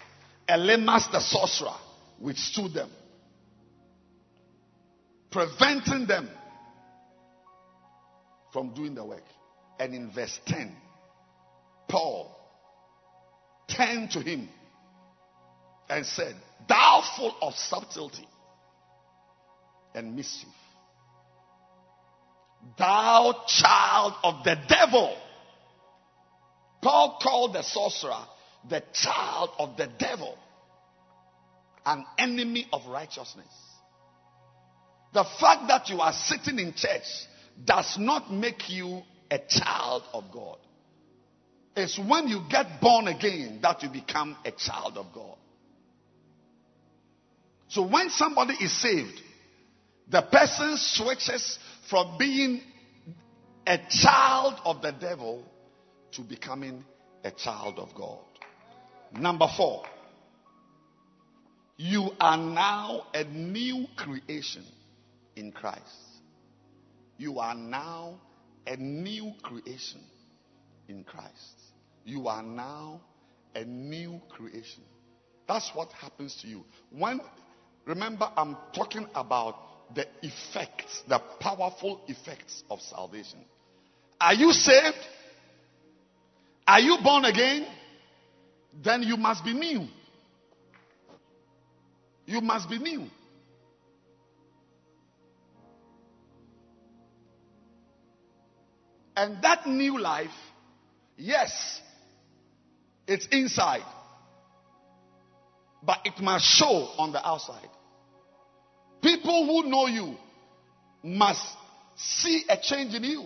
[0.49, 1.75] Elymas the sorcerer
[2.19, 2.89] withstood them,
[5.29, 6.29] preventing them
[8.51, 9.23] from doing the work.
[9.79, 10.75] And in verse 10,
[11.91, 12.33] Paul
[13.67, 14.47] turned to him
[15.89, 16.35] and said,
[16.69, 18.27] Thou full of subtlety
[19.93, 20.47] and mischief,
[22.77, 25.17] thou child of the devil.
[26.81, 28.25] Paul called the sorcerer
[28.69, 30.37] the child of the devil,
[31.85, 33.53] an enemy of righteousness.
[35.13, 37.27] The fact that you are sitting in church
[37.65, 40.57] does not make you a child of God.
[41.75, 45.37] It's when you get born again that you become a child of God.
[47.69, 49.21] So when somebody is saved,
[50.09, 51.57] the person switches
[51.89, 52.61] from being
[53.65, 55.43] a child of the devil
[56.13, 56.83] to becoming
[57.23, 58.19] a child of God.
[59.13, 59.83] Number four,
[61.77, 64.65] you are now a new creation
[65.35, 65.81] in Christ.
[67.17, 68.19] You are now
[68.67, 70.01] a new creation
[70.87, 71.60] in Christ.
[72.03, 73.01] You are now
[73.55, 74.83] a new creation.
[75.47, 76.63] That's what happens to you.
[76.91, 77.21] When
[77.85, 83.39] remember I'm talking about the effects, the powerful effects of salvation.
[84.19, 84.97] Are you saved?
[86.67, 87.67] Are you born again?
[88.83, 89.87] Then you must be new.
[92.25, 93.07] You must be new.
[99.15, 100.29] And that new life,
[101.17, 101.81] yes,
[103.11, 103.83] it's inside.
[105.83, 107.69] But it must show on the outside.
[109.01, 110.15] People who know you
[111.03, 111.45] must
[111.95, 113.25] see a change in you.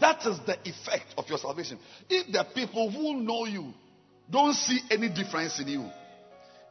[0.00, 1.78] That is the effect of your salvation.
[2.08, 3.72] If the people who know you
[4.30, 5.88] don't see any difference in you,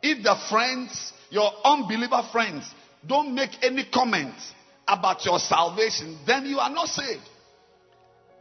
[0.01, 2.65] if the friends, your unbeliever friends,
[3.07, 4.36] don't make any comment
[4.88, 7.23] about your salvation, then you are not saved.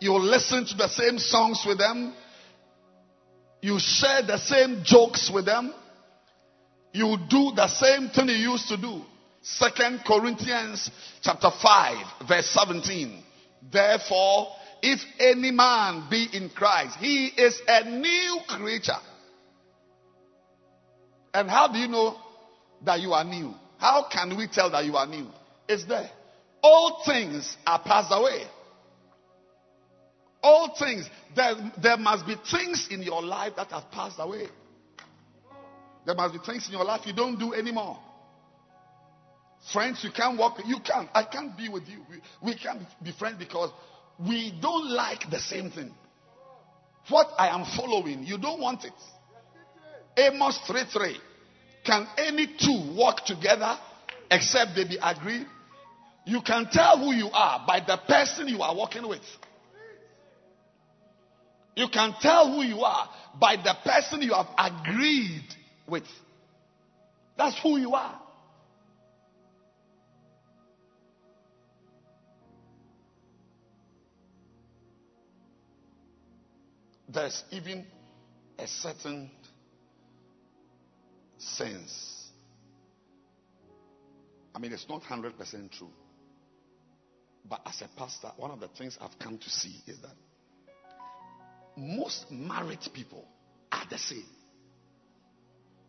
[0.01, 2.14] You listen to the same songs with them,
[3.65, 5.73] you share the same jokes with them,
[6.93, 9.01] you do the same thing you used to do.
[9.41, 10.91] Second Corinthians
[11.23, 13.23] chapter 5 verse 17.
[13.73, 14.49] Therefore,
[14.83, 19.01] if any man be in Christ, he is a new creature.
[21.33, 22.19] And how do you know
[22.85, 23.55] that you are new?
[23.79, 25.27] How can we tell that you are new?
[25.71, 26.11] It's there.
[26.62, 28.43] All things are passed away.
[30.45, 31.09] All things.
[31.34, 34.47] There, there must be things in your life that have passed away.
[36.05, 37.99] There must be things in your life you don't do anymore.
[39.72, 40.59] Friends, you can't walk.
[40.66, 41.09] You can't.
[41.14, 42.01] I can't be with you.
[42.11, 43.70] We, we can't be friends because
[44.18, 45.90] we don't like the same thing.
[47.09, 48.92] What I am following, you don't want it.
[50.18, 51.16] Amos 3 3.
[51.86, 53.78] Can any two walk together
[54.30, 55.47] except they be agreed?
[56.26, 59.22] You can tell who you are by the person you are walking with.
[61.77, 63.09] You can tell who you are
[63.41, 65.45] by the person you have agreed
[65.89, 66.05] with.
[67.37, 68.20] That's who you are.
[77.09, 77.87] There's even
[78.59, 79.31] a certain
[81.39, 82.31] sense.
[84.55, 85.91] I mean, it's not 100% true.
[87.49, 90.14] But as a pastor, one of the things I've come to see is that
[91.77, 93.25] most married people
[93.72, 94.25] are the same.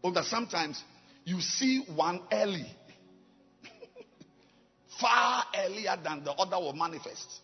[0.03, 0.83] Although sometimes
[1.23, 2.65] you see one early,
[4.99, 7.41] far earlier than the other will manifest.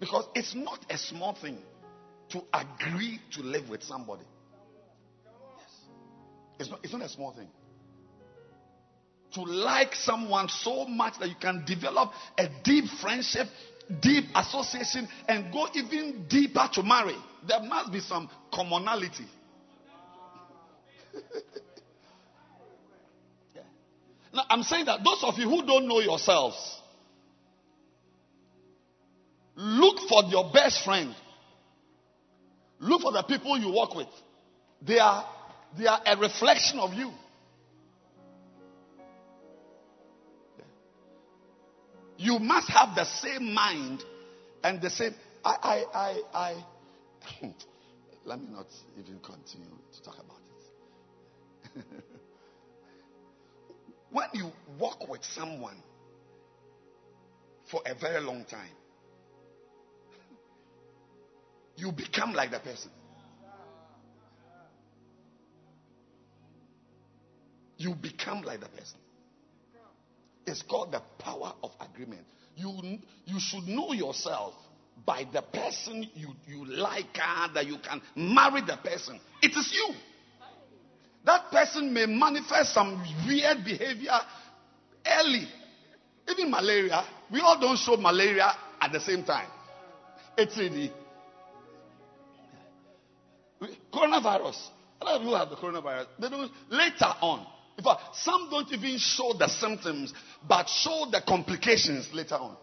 [0.00, 1.58] Because it's not a small thing
[2.30, 4.24] to agree to live with somebody.
[5.56, 5.70] Yes.
[6.58, 7.48] It's not, it's not a small thing.
[9.34, 13.46] To like someone so much that you can develop a deep friendship,
[14.00, 17.16] deep association, and go even deeper to marry.
[17.46, 19.26] There must be some commonality.
[24.34, 26.56] Now, I'm saying that those of you who don't know yourselves,
[29.56, 31.14] look for your best friend
[32.82, 34.08] Look for the people you work with.
[34.84, 35.24] They are,
[35.78, 37.12] they are a reflection of you.
[42.18, 44.02] You must have the same mind
[44.64, 45.14] and the same.
[45.44, 46.64] I, I, I, I
[48.24, 48.66] let me not
[48.98, 50.38] even continue to talk about
[51.76, 51.84] it.
[54.10, 55.76] when you walk with someone
[57.70, 58.76] for a very long time,
[61.76, 62.90] you become like the person.
[67.78, 68.98] You become like the person.
[70.46, 72.26] It's called the power of agreement.
[72.56, 74.54] You, you should know yourself
[75.04, 77.14] by the person you, you like,
[77.54, 79.20] that you can marry the person.
[79.42, 79.94] It is you.
[81.24, 84.18] That person may manifest some weird behavior
[85.06, 85.46] early.
[86.28, 88.50] Even malaria, we all don't show malaria
[88.80, 89.48] at the same time.
[90.36, 90.92] It's really
[93.92, 94.68] Coronavirus.
[95.00, 96.06] A lot of people have the coronavirus.
[96.18, 97.46] They don't later on.
[97.78, 100.12] In fact, some don't even show the symptoms,
[100.46, 102.56] but show the complications later on.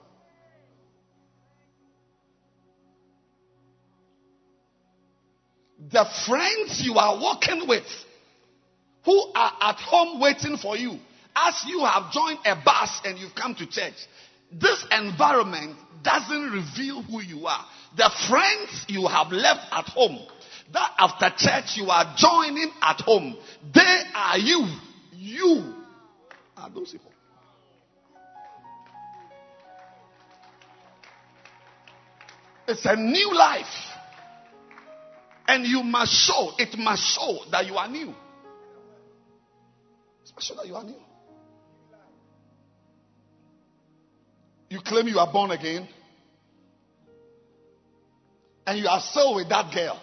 [5.91, 7.87] The friends you are working with,
[9.05, 10.99] who are at home waiting for you,
[11.35, 13.95] as you have joined a bus and you've come to church,
[14.51, 17.65] this environment doesn't reveal who you are.
[17.97, 20.19] The friends you have left at home
[20.73, 23.37] that after church you are joining at home.
[23.73, 24.67] They are you.
[25.13, 25.73] You
[26.57, 27.11] are those people.
[32.67, 33.65] It's a new life.
[35.49, 38.09] And you must show, it must show that you are new.
[38.09, 38.15] It
[40.35, 41.01] must show that you are new.
[44.69, 45.87] You claim you are born again.
[48.67, 49.99] And you are still with that girl.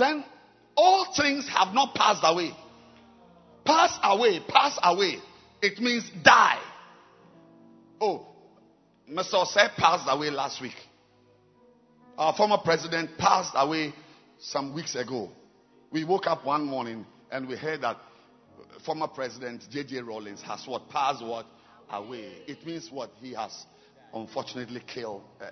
[0.00, 0.24] then
[0.76, 2.50] all things have not passed away.
[3.64, 5.18] Pass away, pass away.
[5.62, 6.58] It means die.
[8.00, 8.26] Oh,
[9.10, 9.34] Mr.
[9.34, 10.76] Osei passed away last week.
[12.16, 13.92] Our former president passed away
[14.38, 15.30] some weeks ago.
[15.90, 17.96] We woke up one morning and we heard that
[18.84, 20.02] former president J.J.
[20.02, 21.46] Rawlings has what passed what
[21.90, 22.30] away.
[22.46, 23.10] It means what?
[23.20, 23.66] He has
[24.14, 25.44] unfortunately killed, uh,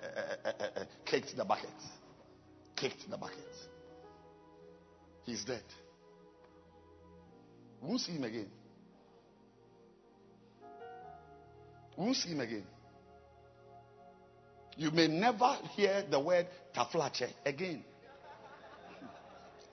[0.45, 1.71] uh, uh, kicked the bucket.
[2.77, 3.39] Kicked the bucket.
[5.25, 5.65] He's dead.
[7.83, 8.51] We won't see him again.
[11.97, 12.65] We won't see him again.
[14.79, 17.83] You may never hear the word taflache again.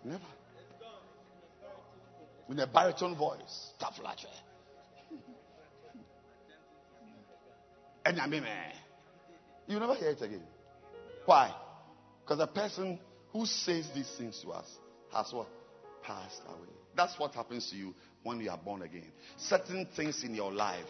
[0.03, 0.19] Never.
[2.49, 4.25] With a baritone voice, taflache.
[8.29, 8.71] Mean, eh.
[9.67, 10.43] you never hear it again.
[11.25, 11.53] Why?
[12.23, 12.99] Because the person
[13.31, 14.67] who says these things to us
[15.13, 15.47] has what?
[16.01, 16.69] Passed away.
[16.95, 17.93] That's what happens to you
[18.23, 19.11] when you are born again.
[19.37, 20.85] Certain things in your life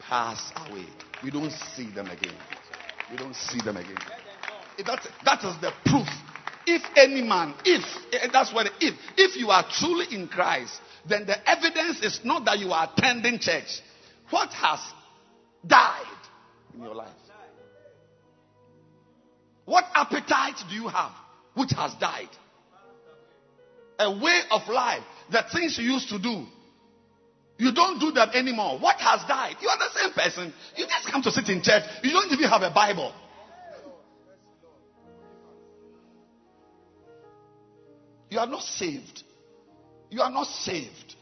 [0.00, 0.86] pass away.
[1.22, 2.34] You don't see them again.
[3.12, 3.98] You don't see them again.
[4.86, 6.08] That, that is the proof.
[6.66, 7.84] If any man, if,
[8.32, 12.58] that's what, if, if you are truly in Christ, then the evidence is not that
[12.58, 13.82] you are attending church.
[14.30, 14.80] What has
[15.66, 16.06] died
[16.74, 17.10] in your life?
[19.66, 21.12] What appetite do you have
[21.54, 22.30] which has died?
[23.98, 26.46] A way of life, the things you used to do,
[27.62, 28.76] you don't do that anymore.
[28.80, 29.54] What has died?
[29.62, 30.52] You are the same person.
[30.76, 31.84] You just come to sit in church.
[32.02, 33.14] You don't even have a Bible.
[38.30, 39.22] You are not saved.
[40.10, 41.14] You are not saved.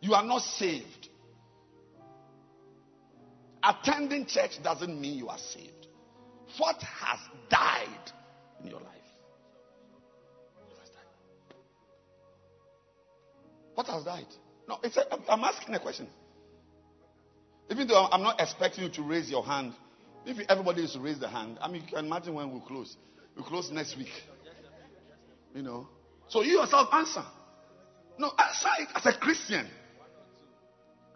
[0.00, 1.08] You are not saved.
[3.62, 5.86] Attending church doesn't mean you are saved.
[6.56, 7.18] What has
[7.50, 8.12] died
[8.64, 8.94] in your life?
[13.74, 14.24] What has died?
[14.68, 16.06] No, it's a, I'm asking a question.
[17.70, 19.72] Even though I'm not expecting you to raise your hand,
[20.26, 22.94] if everybody is to raise the hand, I mean, you can imagine when we close.
[23.36, 24.12] We close next week.
[25.54, 25.88] You know.
[26.28, 27.24] So you yourself answer.
[28.18, 29.66] No, answer it as a Christian.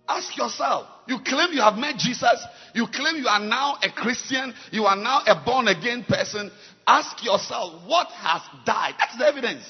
[0.09, 0.87] Ask yourself.
[1.07, 2.45] You claim you have met Jesus.
[2.75, 4.55] You claim you are now a Christian.
[4.71, 6.51] You are now a born again person.
[6.87, 8.95] Ask yourself, what has died?
[8.99, 9.65] That's the evidence.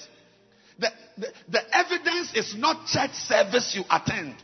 [0.79, 4.37] The, the, the evidence is not church service you attend.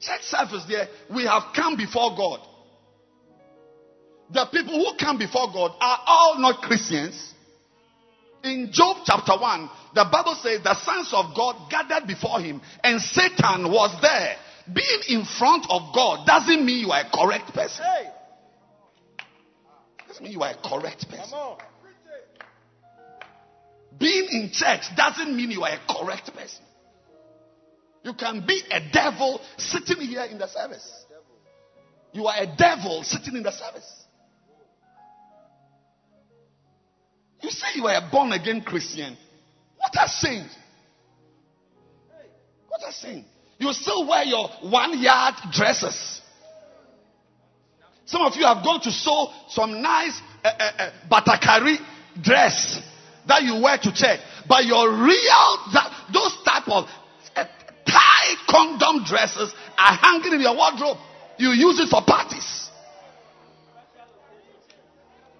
[0.00, 2.40] Church service there, we have come before God.
[4.32, 7.32] The people who come before God are all not Christians.
[8.42, 13.00] In Job chapter 1, the Bible says the sons of God gathered before him and
[13.00, 14.36] Satan was there.
[14.72, 17.84] Being in front of God doesn't mean you are a correct person.
[20.08, 21.38] Doesn't mean you are a correct person.
[23.98, 26.64] Being in church doesn't mean you are a correct person.
[28.02, 31.04] You can be a devil sitting here in the service.
[32.12, 34.04] You are a devil sitting in the service.
[37.40, 39.16] You say you are a born again Christian.
[39.78, 40.54] What has changed?
[42.68, 43.28] What has changed?
[43.58, 46.20] You still wear your one yard dresses.
[48.06, 51.76] Some of you have gone to sew some nice uh, uh, uh, batakari
[52.22, 52.80] dress
[53.26, 56.84] that you wear to church, but your real that, those type of
[57.36, 57.44] uh,
[57.86, 60.98] tight condom dresses are hanging in your wardrobe.
[61.38, 62.70] You use it for parties.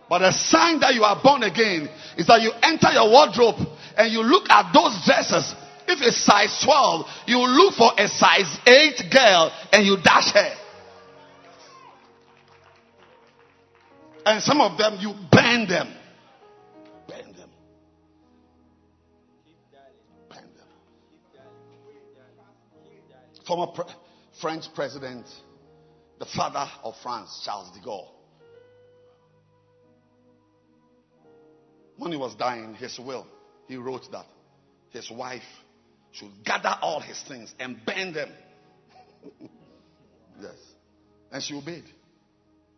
[0.08, 3.56] But a sign that you are born again is that you enter your wardrobe
[3.96, 5.54] and you look at those dresses.
[5.86, 10.54] If it's size 12, you look for a size 8 girl and you dash her.
[14.26, 15.92] And some of them, you burn them.
[23.46, 23.84] Former pre-
[24.40, 25.26] French president,
[26.18, 28.10] the father of France, Charles de Gaulle.
[31.96, 33.26] When he was dying, his will,
[33.68, 34.26] he wrote that
[34.90, 35.42] his wife
[36.12, 38.30] should gather all his things and burn them.
[40.40, 40.56] yes.
[41.30, 41.84] And she obeyed.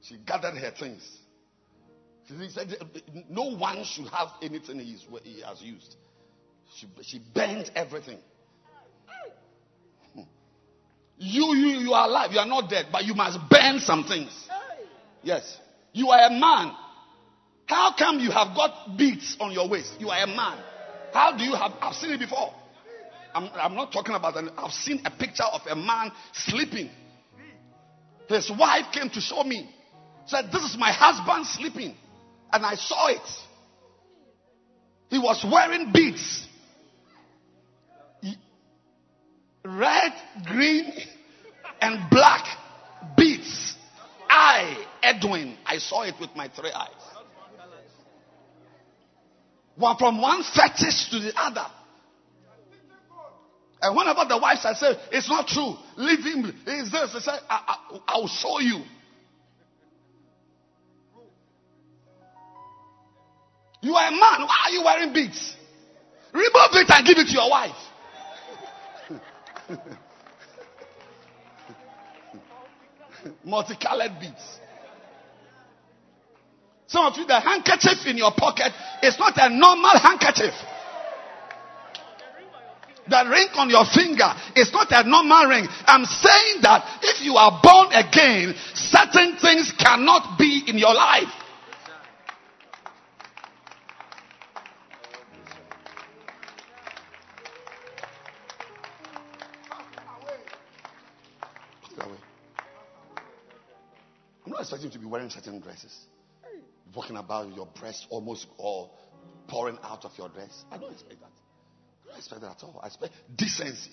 [0.02, 1.06] She gathered her things.
[2.26, 2.74] He said,
[3.28, 5.96] No one should have anything he has used.
[6.74, 8.18] She, she burned everything.
[11.18, 12.32] You, you, you are alive.
[12.32, 14.30] You are not dead, but you must burn some things.
[15.22, 15.58] Yes.
[15.92, 16.72] You are a man.
[17.66, 19.94] How come you have got beads on your waist?
[19.98, 20.62] You are a man.
[21.12, 21.72] How do you have?
[21.80, 22.52] I've seen it before.
[23.34, 24.36] I'm, I'm not talking about.
[24.56, 26.90] I've seen a picture of a man sleeping.
[28.28, 29.70] His wife came to show me.
[30.26, 31.94] Said, This is my husband sleeping.
[32.52, 33.28] And I saw it.
[35.08, 36.46] He was wearing beads.
[39.66, 40.12] Red,
[40.46, 40.92] green,
[41.80, 42.46] and black
[43.16, 43.74] beads.
[44.30, 46.90] I, Edwin, I saw it with my three eyes.
[49.76, 51.66] One from one fetish to the other.
[53.82, 57.98] And whenever the wife says, say, it's not true, leave him, he's this, I, I,
[58.08, 58.82] I'll show you.
[63.82, 65.54] You are a man, why are you wearing beads?
[66.32, 67.76] Remove it and give it to your wife.
[73.44, 74.60] Multicolored beads.
[76.86, 80.54] Some of you, the handkerchief in your pocket is not a normal handkerchief.
[83.08, 85.68] The ring on your finger is not a normal ring.
[85.86, 91.28] I'm saying that if you are born again, certain things cannot be in your life.
[104.56, 105.94] Not expecting you to be wearing certain dresses
[106.94, 108.96] walking about your breast almost all
[109.48, 110.64] pouring out of your dress.
[110.70, 111.30] I don't expect that.
[112.04, 112.80] I don't expect that at all.
[112.82, 113.90] I expect decency.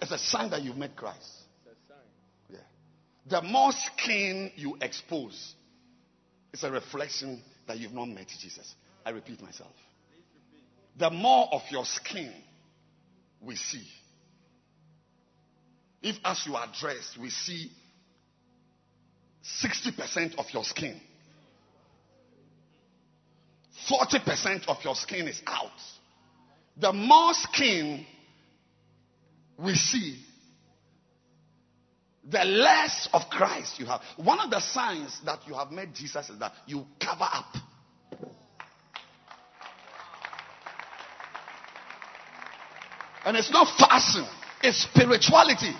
[0.00, 1.30] It's a sign that you've met Christ.
[2.50, 2.58] Yeah.
[3.28, 5.54] The more skin you expose,
[6.52, 8.74] it's a reflection that you've not met Jesus.
[9.06, 9.72] I repeat myself.
[10.98, 12.32] The more of your skin
[13.40, 13.86] we see,
[16.02, 17.70] if as you are dressed, we see
[19.44, 21.00] 60% of your skin.
[23.90, 25.70] 40% of your skin is out.
[26.76, 28.06] The more skin
[29.58, 30.18] we see,
[32.28, 34.00] the less of Christ you have.
[34.16, 37.56] One of the signs that you have met Jesus is that you cover up.
[43.24, 44.26] And it's not fashion,
[44.62, 45.74] it's spirituality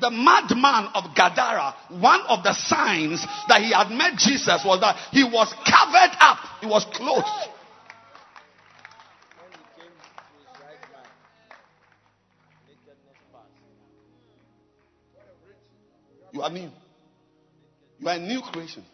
[0.00, 4.96] the madman of Gadara, one of the signs that he had met Jesus was that
[5.12, 7.26] he was covered up, he was clothed.
[16.32, 16.70] You are new.
[17.98, 18.84] You are a new creation.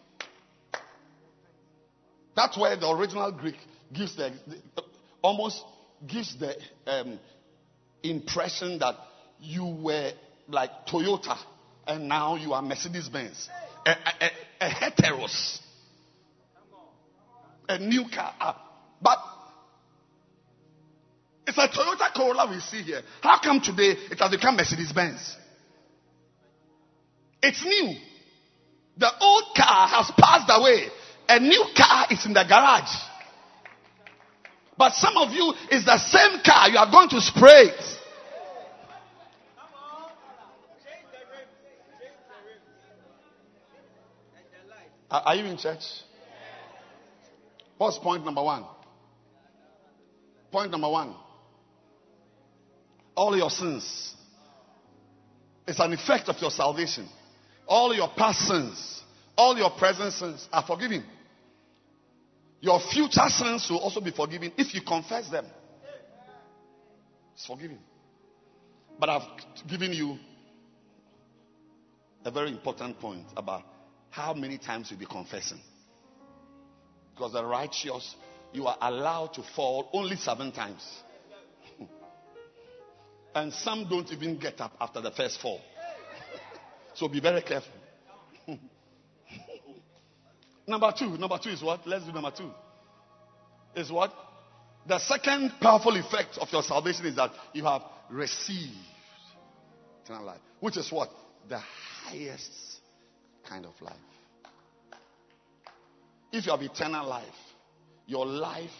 [2.34, 3.56] That's where the original Greek
[3.92, 4.82] gives the, the
[5.22, 5.62] almost
[6.06, 7.18] gives the um,
[8.02, 8.94] impression that
[9.40, 10.12] you were
[10.48, 11.36] like Toyota,
[11.86, 13.48] and now you are Mercedes Benz.
[13.84, 14.30] A, a,
[14.66, 15.60] a, heteros.
[17.68, 18.34] A new car.
[18.40, 18.62] Ah,
[19.00, 19.18] but
[21.46, 23.02] it's a Toyota Corolla we see here.
[23.20, 25.36] How come today it has become Mercedes Benz?
[27.42, 27.94] It's new.
[28.98, 30.88] The old car has passed away.
[31.28, 32.94] A new car is in the garage.
[34.78, 36.68] But some of you, it's the same car.
[36.68, 37.98] You are going to spray it.
[45.10, 45.82] Are you in church?
[47.78, 48.64] What's point number one?
[50.50, 51.14] Point number one.
[53.14, 54.14] All your sins.
[55.66, 57.08] It's an effect of your salvation.
[57.66, 59.02] All your past sins,
[59.36, 61.04] all your present sins are forgiven.
[62.60, 65.46] Your future sins will also be forgiven if you confess them.
[67.34, 67.78] It's forgiven.
[68.98, 70.16] But I've given you
[72.24, 73.62] a very important point about
[74.16, 75.60] how many times you'll be confessing.
[77.14, 78.16] Because the righteous,
[78.50, 80.82] you are allowed to fall only seven times.
[83.34, 85.60] and some don't even get up after the first fall.
[86.94, 87.72] so be very careful.
[90.66, 91.86] number two, number two is what?
[91.86, 92.50] Let's do number two.
[93.74, 94.14] Is what?
[94.88, 98.72] The second powerful effect of your salvation is that you have received
[100.02, 101.10] eternal life, which is what?
[101.50, 102.75] The highest
[103.48, 103.94] kind of life.
[106.32, 107.24] If you have eternal life,
[108.06, 108.70] your life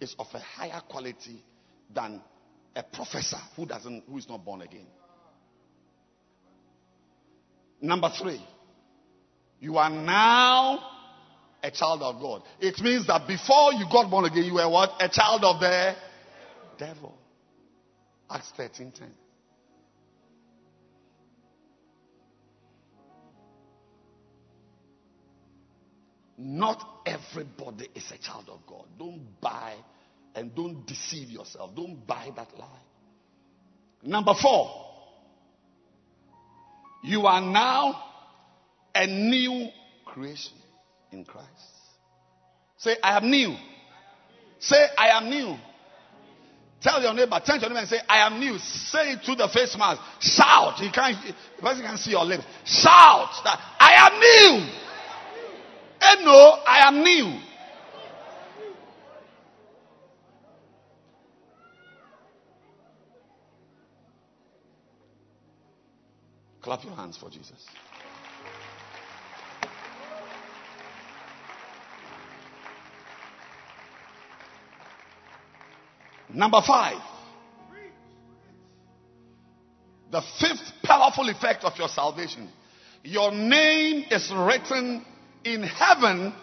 [0.00, 1.42] is of a higher quality
[1.94, 2.20] than
[2.74, 4.86] a professor who doesn't who is not born again.
[7.80, 8.40] Number three,
[9.60, 10.78] you are now
[11.62, 12.42] a child of God.
[12.60, 14.92] It means that before you got born again, you were what?
[15.00, 15.94] A child of the
[16.78, 17.16] devil.
[18.30, 19.08] Acts 13 10.
[26.38, 28.84] Not everybody is a child of God.
[28.98, 29.74] Don't buy
[30.34, 31.74] and don't deceive yourself.
[31.74, 32.66] Don't buy that lie.
[34.02, 34.70] Number four,
[37.02, 38.02] you are now
[38.94, 39.68] a new
[40.04, 40.52] creation
[41.10, 41.48] in Christ.
[42.78, 43.56] Say, I am new.
[44.58, 45.56] Say, I am new.
[46.82, 48.58] Tell your neighbor, turn to your neighbor and say, I am new.
[48.58, 50.00] Say it to the face mask.
[50.20, 50.78] Shout.
[50.78, 51.16] He can't,
[51.56, 52.44] the person can see your lips.
[52.64, 54.85] Shout that I am new.
[56.00, 57.40] And no, I am new.
[66.60, 67.64] Clap your hands for Jesus.
[76.28, 77.00] Number five.
[80.10, 82.48] The fifth powerful effect of your salvation.
[83.02, 85.04] Your name is written
[85.46, 86.34] in heaven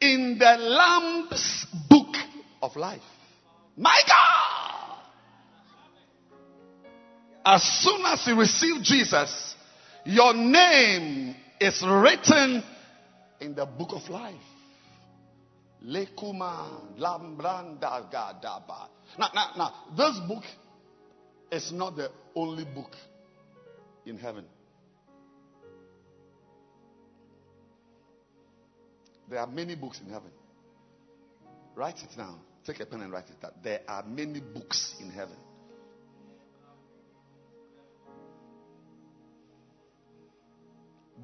[0.00, 2.16] in the Lamb's book
[2.60, 3.00] of life.
[3.76, 4.98] My God!
[7.44, 9.54] As soon as you receive Jesus,
[10.04, 12.62] your name is written
[13.40, 14.34] in the book of life.
[15.84, 18.88] Lekuma lambranda gadaba.
[19.18, 20.44] Now, now, now, this book
[21.52, 22.92] is not the only book
[24.04, 24.44] in heaven.
[29.30, 30.30] There are many books in heaven.
[31.76, 32.40] Write it down.
[32.66, 33.52] Take a pen and write it down.
[33.62, 35.36] There are many books in heaven.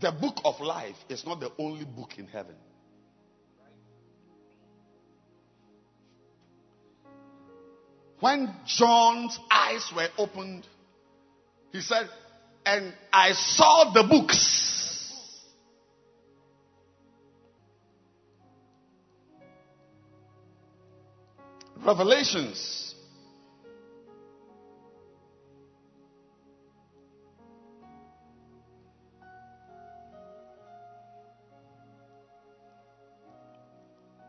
[0.01, 2.55] The book of life is not the only book in heaven.
[8.21, 10.67] When John's eyes were opened,
[11.73, 12.09] he said,
[12.65, 14.86] And I saw the books.
[21.87, 22.97] Revelations.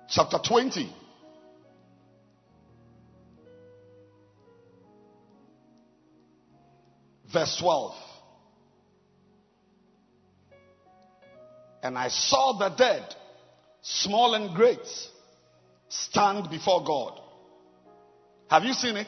[0.08, 0.94] Chapter 20.
[7.34, 7.96] Verse 12.
[11.82, 13.16] And I saw the dead,
[13.82, 14.78] small and great,
[15.90, 17.27] stand before God.
[18.50, 19.08] Have you seen it?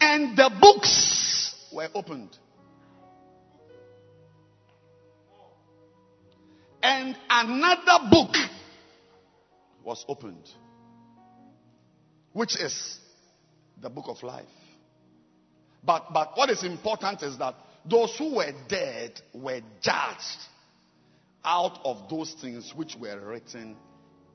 [0.00, 2.36] And the books were opened.
[6.82, 8.34] And another book
[9.84, 10.48] was opened,
[12.32, 12.98] which is
[13.80, 14.46] the book of life.
[15.82, 20.40] But, but what is important is that those who were dead were judged
[21.42, 23.76] out of those things which were written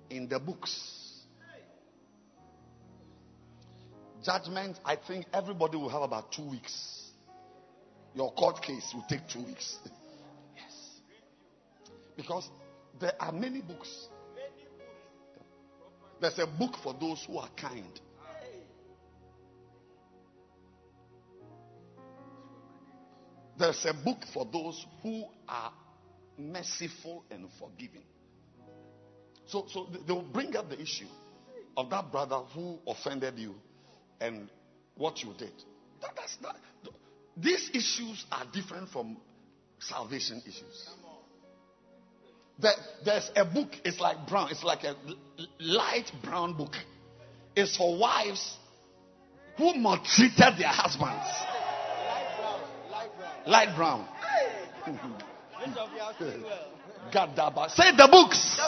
[0.10, 1.12] in the books.
[4.24, 7.12] Judgment, I think everybody will have about two weeks.
[8.16, 9.78] Your court case will take two weeks.
[10.56, 11.00] yes.
[12.16, 12.50] Because
[13.00, 14.08] there are many books.
[16.20, 18.00] There's a book for those who are kind.
[23.58, 25.72] There's a book for those who are
[26.38, 28.04] merciful and forgiving.
[29.48, 31.08] So, so they will bring up the issue
[31.78, 33.54] of that brother who offended you
[34.20, 34.50] and
[34.96, 35.52] what you did.
[36.02, 36.58] That, that's not,
[37.38, 39.18] these issues are different from
[39.80, 40.90] salvation issues.
[42.58, 42.72] There,
[43.04, 44.96] there's a book, it's like brown, it's like a
[45.60, 46.72] light brown book.
[47.56, 48.58] It's for wives
[49.58, 51.26] who maltreated their husbands.
[52.88, 53.42] Light brown.
[53.48, 54.08] Light brown.
[57.14, 57.70] God Gadaba.
[57.70, 58.60] Say the books.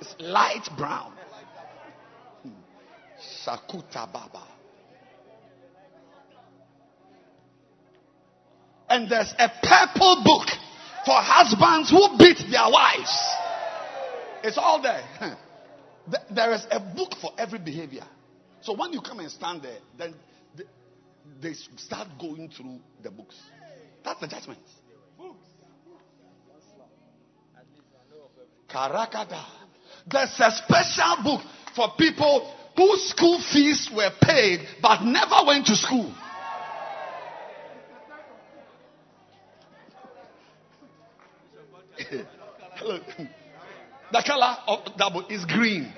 [0.00, 1.12] It's light brown.
[3.44, 4.46] Sakuta Baba.
[8.88, 10.48] And there's a purple book
[11.04, 13.36] for husbands who beat their wives.
[14.42, 15.04] It's all there.
[16.30, 18.04] There is a book for every behavior.
[18.62, 20.14] So when you come and stand there, then
[21.40, 23.36] they start going through the books.
[24.04, 24.60] That's the judgment.
[28.68, 29.59] Karakada.
[30.06, 31.42] There's a special book
[31.74, 36.12] for people whose school fees were paid but never went to school.
[44.12, 45.92] the color of that book is green.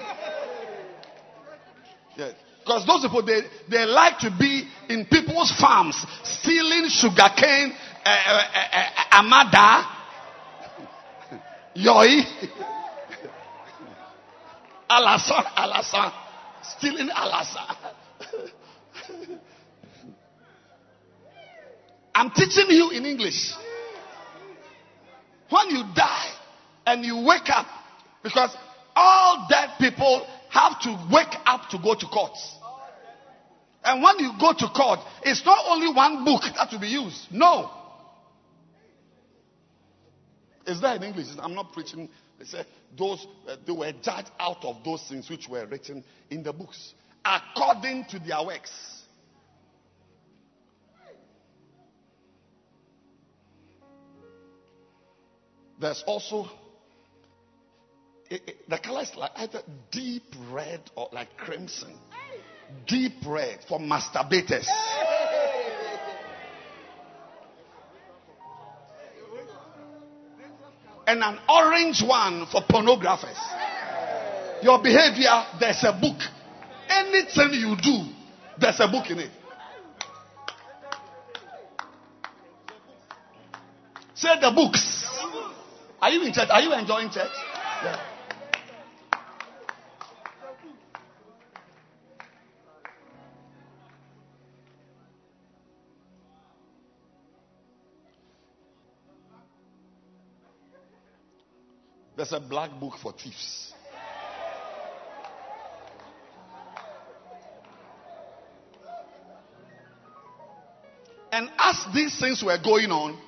[2.16, 2.34] Yes.
[2.60, 7.72] Because those people, they, they like to be in people's farms, stealing sugarcane,
[8.04, 9.86] uh, uh, uh, amada,
[11.76, 12.22] yoi,
[14.92, 16.12] alasan, alasan,
[16.62, 17.76] stealing alasan.
[22.14, 23.54] I'm teaching you in English.
[25.48, 26.30] When you die
[26.86, 27.66] and you wake up,
[28.22, 28.54] because
[28.94, 32.36] all dead people have to wake up to go to court.
[33.84, 37.28] And when you go to court, it's not only one book that will be used.
[37.32, 37.70] No.
[40.66, 41.26] Is that in English?
[41.38, 42.08] I'm not preaching.
[42.42, 42.66] He said,
[42.98, 46.92] those, uh, they were judged out of those things which were written in the books,
[47.24, 48.72] according to their works.
[55.80, 56.48] There's also
[58.28, 59.62] it, it, the color is like either
[59.92, 61.94] deep red or like crimson.
[62.88, 64.66] Deep red for masturbators.
[71.12, 73.36] And an orange one for pornographers.
[74.62, 76.16] Your behavior, there's a book.
[76.88, 78.06] Anything you do,
[78.58, 79.30] there's a book in it.
[84.14, 85.06] Say the books.
[86.00, 86.48] Are you in church?
[86.48, 87.28] Are you enjoying church?
[87.84, 88.11] Yeah.
[102.22, 103.72] There's a black book for thieves.
[111.32, 113.18] And as these things were going on,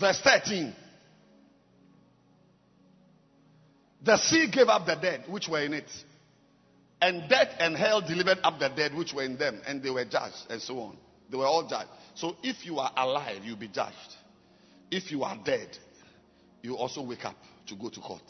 [0.00, 0.74] verse 13,
[4.02, 5.88] the sea gave up the dead which were in it,
[7.00, 10.04] and death and hell delivered up the dead which were in them, and they were
[10.04, 10.96] judged, and so on.
[11.30, 11.90] They were all judged.
[12.16, 14.16] So if you are alive, you'll be judged.
[14.90, 15.68] If you are dead,
[16.62, 17.36] you also wake up
[17.66, 18.22] to go to court.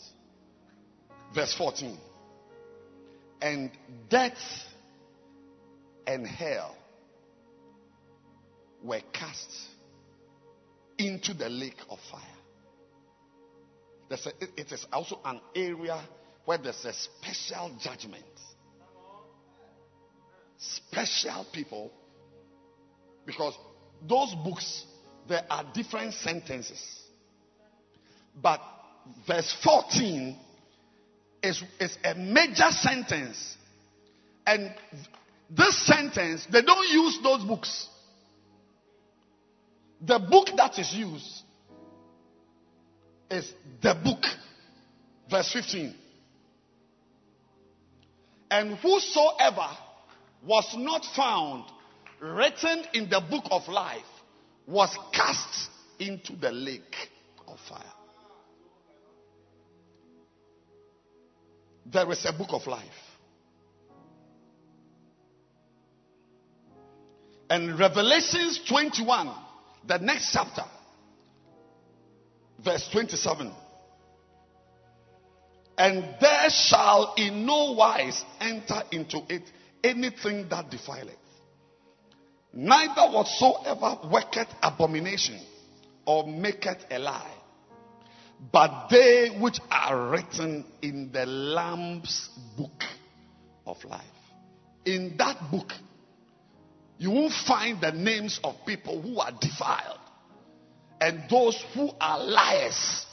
[1.34, 1.98] Verse 14.
[3.40, 3.70] And
[4.08, 4.38] death
[6.06, 6.76] and hell
[8.82, 9.50] were cast
[10.98, 12.22] into the lake of fire.
[14.10, 14.16] A,
[14.56, 16.00] it is also an area
[16.44, 18.24] where there's a special judgment.
[20.58, 21.92] Special people.
[23.26, 23.54] Because
[24.06, 24.86] those books,
[25.28, 26.80] there are different sentences.
[28.40, 28.60] But
[29.26, 30.36] verse 14
[31.42, 33.56] is, is a major sentence.
[34.46, 34.72] And
[35.50, 37.88] this sentence, they don't use those books.
[40.00, 41.42] The book that is used
[43.30, 43.52] is
[43.82, 44.22] the book,
[45.30, 45.94] verse 15.
[48.50, 49.68] And whosoever
[50.44, 51.64] was not found
[52.20, 54.04] written in the book of life
[54.66, 57.10] was cast into the lake
[57.48, 57.82] of fire.
[61.92, 62.84] There is a book of life.
[67.48, 69.30] And Revelations 21,
[69.86, 70.64] the next chapter,
[72.64, 73.52] verse 27.
[75.78, 79.42] And there shall in no wise enter into it
[79.84, 81.14] anything that defileth,
[82.52, 85.38] neither whatsoever worketh abomination
[86.04, 87.35] or maketh a lie,
[88.52, 92.82] but they which are written in the Lamb's book
[93.66, 94.02] of life.
[94.84, 95.72] In that book,
[96.98, 99.98] you won't find the names of people who are defiled
[101.00, 103.06] and those who are liars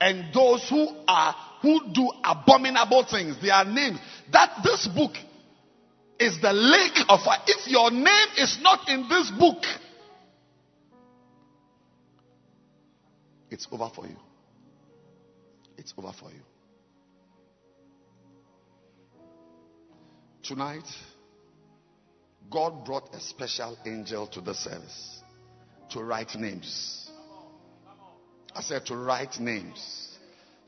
[0.00, 3.36] and those who are who do abominable things.
[3.42, 3.98] Their names.
[4.32, 5.12] That this book
[6.20, 7.40] is the lake of fire.
[7.46, 9.64] If your name is not in this book
[13.50, 14.16] it's over for you
[15.88, 16.42] it's over for you
[20.42, 20.86] tonight
[22.50, 25.22] god brought a special angel to the service
[25.90, 27.10] to write names.
[28.54, 30.18] I said to write names.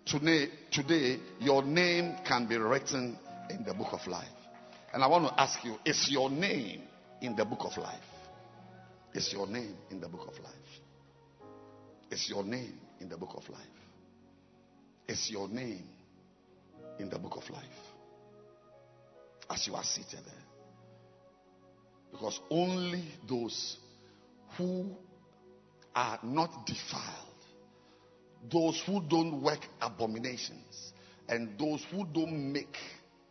[0.06, 3.18] Today, today, your name can be written
[3.51, 4.28] in the book of life.
[4.92, 6.82] And I want to ask you, is your name
[7.20, 8.01] in the book of life?
[9.14, 10.55] Is your name in the book of life?
[12.10, 13.80] Is your name in the book of life?
[15.10, 15.88] Is your name
[17.00, 17.64] in the book of life?
[19.50, 20.44] As you are seated there.
[22.12, 23.76] Because only those
[24.56, 24.86] who
[25.96, 27.42] are not defiled,
[28.52, 30.92] those who don't work abominations,
[31.28, 32.76] and those who don't make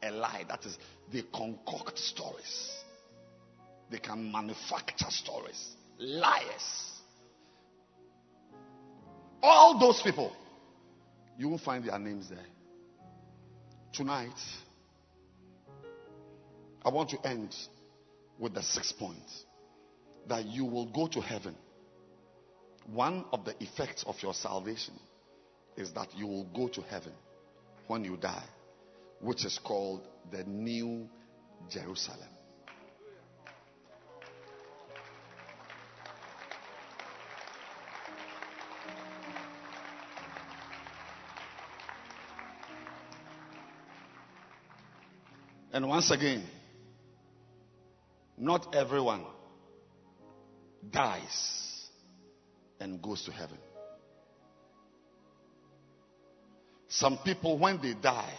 [0.03, 0.43] a lie.
[0.49, 0.77] That is,
[1.13, 2.71] they concoct stories,
[3.89, 6.91] they can manufacture stories, liars.
[9.41, 10.33] All those people,
[11.39, 12.45] you will find their names there.
[13.93, 14.37] Tonight,
[16.85, 17.55] I want to end
[18.37, 19.17] with the sixth point
[20.27, 21.55] that you will go to heaven
[22.93, 24.93] one of the effects of your salvation
[25.77, 27.13] is that you will go to heaven
[27.87, 28.45] when you die,
[29.21, 31.07] which is called the New
[31.69, 32.29] Jerusalem.
[45.71, 46.43] And once again,
[48.37, 49.23] not everyone
[50.89, 51.87] dies
[52.79, 53.57] and goes to heaven.
[56.87, 58.33] Some people, when they die,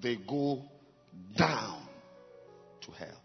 [0.00, 0.62] they go
[1.36, 1.86] down
[2.80, 3.22] to hell.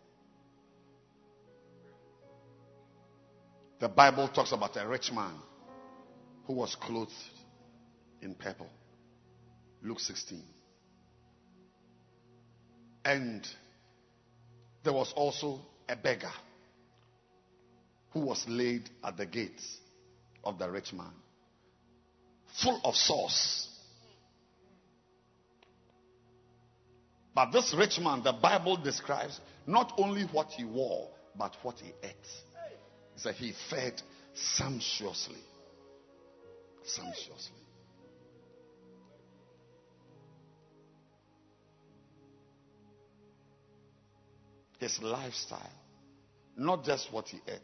[3.80, 5.34] The Bible talks about a rich man
[6.46, 7.12] who was clothed
[8.22, 8.70] in purple.
[9.82, 10.44] Luke 16.
[13.04, 13.48] And
[14.84, 16.32] there was also a beggar
[18.12, 19.78] who was laid at the gates
[20.44, 21.14] of the rich man,
[22.62, 23.68] full of sauce.
[27.34, 31.92] But this rich man, the Bible describes not only what he wore, but what he
[32.04, 32.16] ate.
[33.14, 34.02] He said he fed
[34.34, 35.40] sumptuously.
[36.84, 37.56] Sumptuously.
[44.82, 45.72] His lifestyle,
[46.58, 47.62] not just what he ate,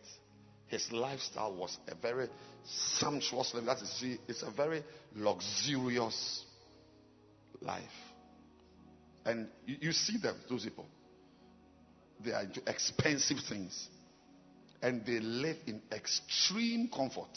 [0.67, 2.27] his lifestyle was a very
[2.63, 3.65] sumptuous life.
[3.65, 4.83] That is, see, it's a very
[5.15, 6.45] luxurious
[7.59, 7.81] life.
[9.25, 10.85] And you, you see them, those people.
[12.23, 13.87] They are into expensive things.
[14.83, 17.35] And they live in extreme comfort.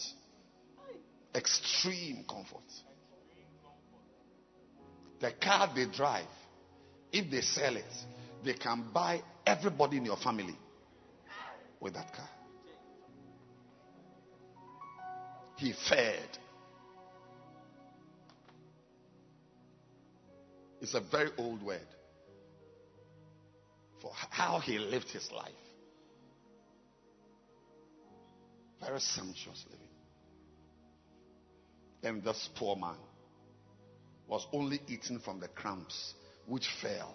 [1.35, 2.69] Extreme comfort.
[5.20, 6.27] The car they drive,
[7.11, 7.85] if they sell it,
[8.44, 10.56] they can buy everybody in your family
[11.81, 12.28] with that car.
[15.56, 16.28] He fed.
[20.81, 21.81] It's a very old word
[24.01, 25.52] for how he lived his life.
[28.81, 29.86] Very sumptuous living.
[32.02, 32.97] And this poor man
[34.27, 36.14] was only eating from the crumbs
[36.47, 37.14] which fell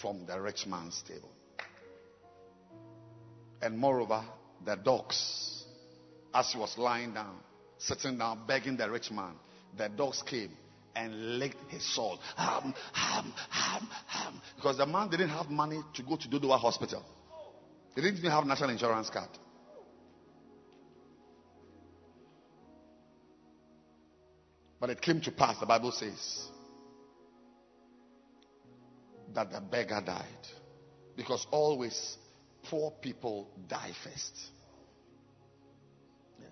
[0.00, 1.30] from the rich man's table.
[3.60, 4.24] And moreover,
[4.64, 5.64] the dogs,
[6.32, 7.36] as he was lying down,
[7.78, 9.34] sitting down, begging the rich man,
[9.76, 10.50] the dogs came
[10.94, 12.18] and licked his soul.
[12.36, 14.40] Ham, ham, ham, ham.
[14.56, 17.04] Because the man didn't have money to go to Dodowa Hospital.
[17.94, 19.30] He didn't even have national insurance card.
[24.80, 26.48] But it came to pass, the Bible says,
[29.34, 30.24] that the beggar died.
[31.16, 32.16] Because always
[32.64, 34.32] poor people die first.
[36.40, 36.50] Yes.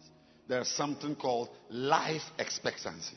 [0.49, 3.17] There's something called life expectancy.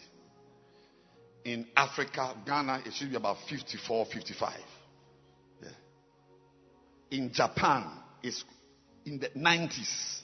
[1.45, 4.53] In Africa, Ghana, it should be about 54, 55.
[5.61, 5.69] Yeah.
[7.11, 7.89] In Japan,
[8.21, 8.43] it's
[9.05, 10.19] in the 90s.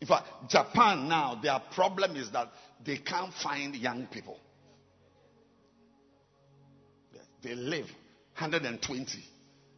[0.00, 2.48] In fact, Japan now, their problem is that
[2.84, 4.38] they can't find young people.
[7.42, 7.86] They live
[8.38, 9.18] 120,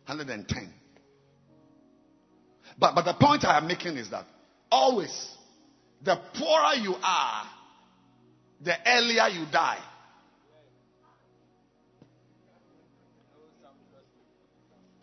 [0.07, 0.73] 110.
[2.79, 4.25] But, but the point I am making is that
[4.71, 5.31] always,
[6.03, 7.45] the poorer you are,
[8.61, 9.79] the earlier you die.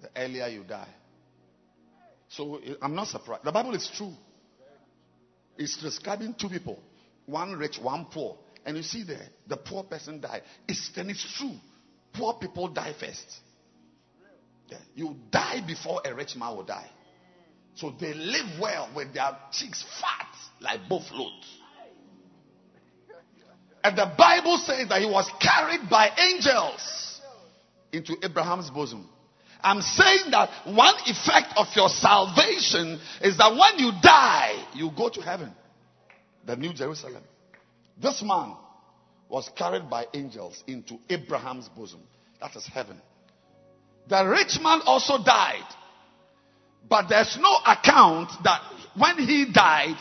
[0.01, 0.89] The earlier you die.
[2.29, 3.43] So I'm not surprised.
[3.43, 4.13] The Bible is true.
[5.57, 6.81] It's describing two people
[7.25, 8.37] one rich, one poor.
[8.65, 10.43] And you see there, the poor person died.
[10.67, 11.55] It's, then it's true.
[12.13, 13.39] Poor people die first.
[14.67, 14.77] Yeah.
[14.95, 16.89] You die before a rich man will die.
[17.75, 20.27] So they live well with their cheeks fat
[20.59, 21.57] like buffaloes.
[23.83, 27.21] And the Bible says that he was carried by angels
[27.91, 29.09] into Abraham's bosom.
[29.63, 35.09] I'm saying that one effect of your salvation is that when you die, you go
[35.09, 35.51] to heaven,
[36.45, 37.23] the New Jerusalem.
[38.01, 38.55] This man
[39.29, 42.01] was carried by angels into Abraham's bosom.
[42.39, 42.99] That is heaven.
[44.07, 45.67] The rich man also died.
[46.89, 48.61] But there's no account that
[48.97, 49.95] when he died,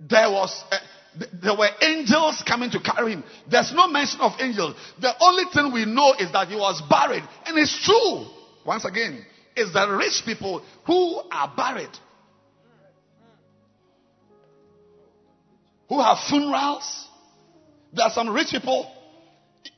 [0.00, 3.24] there was eh, a, there were angels coming to carry him.
[3.50, 4.74] There's no mention of angels.
[5.00, 7.22] The only thing we know is that he was buried.
[7.46, 8.26] And it's true.
[8.66, 9.24] Once again,
[9.56, 11.90] it's the rich people who are buried.
[15.88, 17.08] Who have funerals.
[17.92, 18.90] There are some rich people,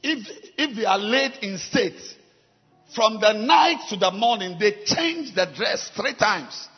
[0.02, 0.26] if,
[0.56, 2.00] if they are laid in state,
[2.94, 6.68] from the night to the morning, they change the dress three times.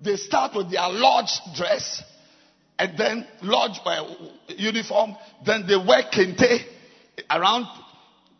[0.00, 2.02] They start with their lodge dress,
[2.78, 4.04] and then lodge uh,
[4.48, 5.16] uniform,
[5.46, 6.64] then they wear kente
[7.30, 7.66] around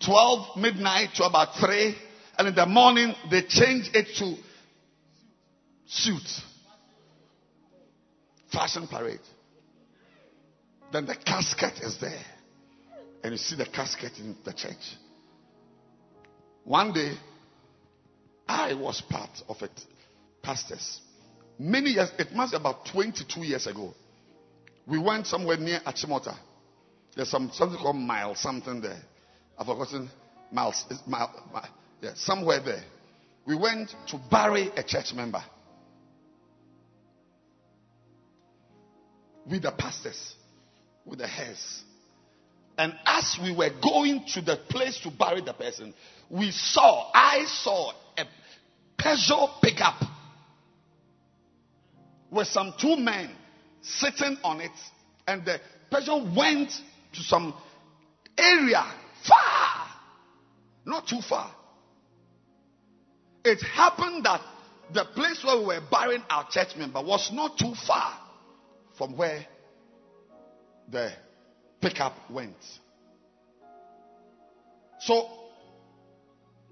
[0.04, 1.94] 12 midnight to about 3,
[2.38, 4.34] and in the morning they change it to
[5.86, 6.40] suit.
[8.52, 9.20] Fashion parade.
[10.92, 12.22] Then the casket is there.
[13.22, 14.96] And you see the casket in the church.
[16.64, 17.12] One day,
[18.48, 19.80] I was part of it,
[20.42, 21.00] pastors.
[21.58, 23.94] Many years, it must be about 22 years ago.
[24.86, 26.36] We went somewhere near Achimota.
[27.14, 29.00] There's some something called mile something there.
[29.58, 30.10] I've forgotten
[30.50, 30.84] miles.
[31.06, 31.68] Mile, mile,
[32.02, 32.82] yeah, somewhere there.
[33.46, 35.42] We went to bury a church member
[39.48, 40.34] with the pastors,
[41.04, 41.83] with the heads.
[42.76, 45.94] And as we were going to the place to bury the person,
[46.28, 48.24] we saw, I saw a
[48.98, 50.02] Peugeot pickup
[52.30, 53.30] with some two men
[53.82, 54.72] sitting on it.
[55.26, 55.60] And the
[55.90, 56.70] Peugeot went
[57.12, 57.54] to some
[58.36, 58.84] area
[59.22, 59.86] far,
[60.84, 61.54] not too far.
[63.44, 64.40] It happened that
[64.92, 68.18] the place where we were burying our church member was not too far
[68.98, 69.46] from where
[70.90, 71.12] the
[71.84, 72.56] pickup went.
[75.00, 75.28] So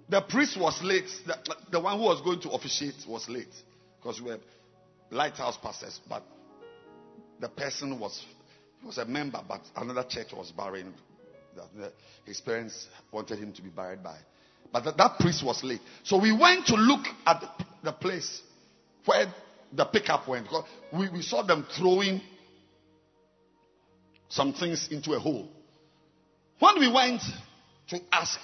[0.09, 1.09] the priest was late.
[1.27, 1.37] The,
[1.71, 3.53] the one who was going to officiate was late
[3.99, 4.39] because we were
[5.11, 6.23] lighthouse pastors, but
[7.41, 8.25] the person was
[8.85, 10.93] was a member, but another church was burying.
[12.25, 14.17] His parents wanted him to be buried by.
[14.73, 15.83] But that, that priest was late.
[16.03, 18.41] So we went to look at the, the place
[19.05, 19.27] where
[19.73, 20.49] the pickup went.
[20.93, 22.23] We, we saw them throwing
[24.33, 25.47] some things into a hole.
[26.59, 27.21] When we went
[27.89, 28.39] to ask,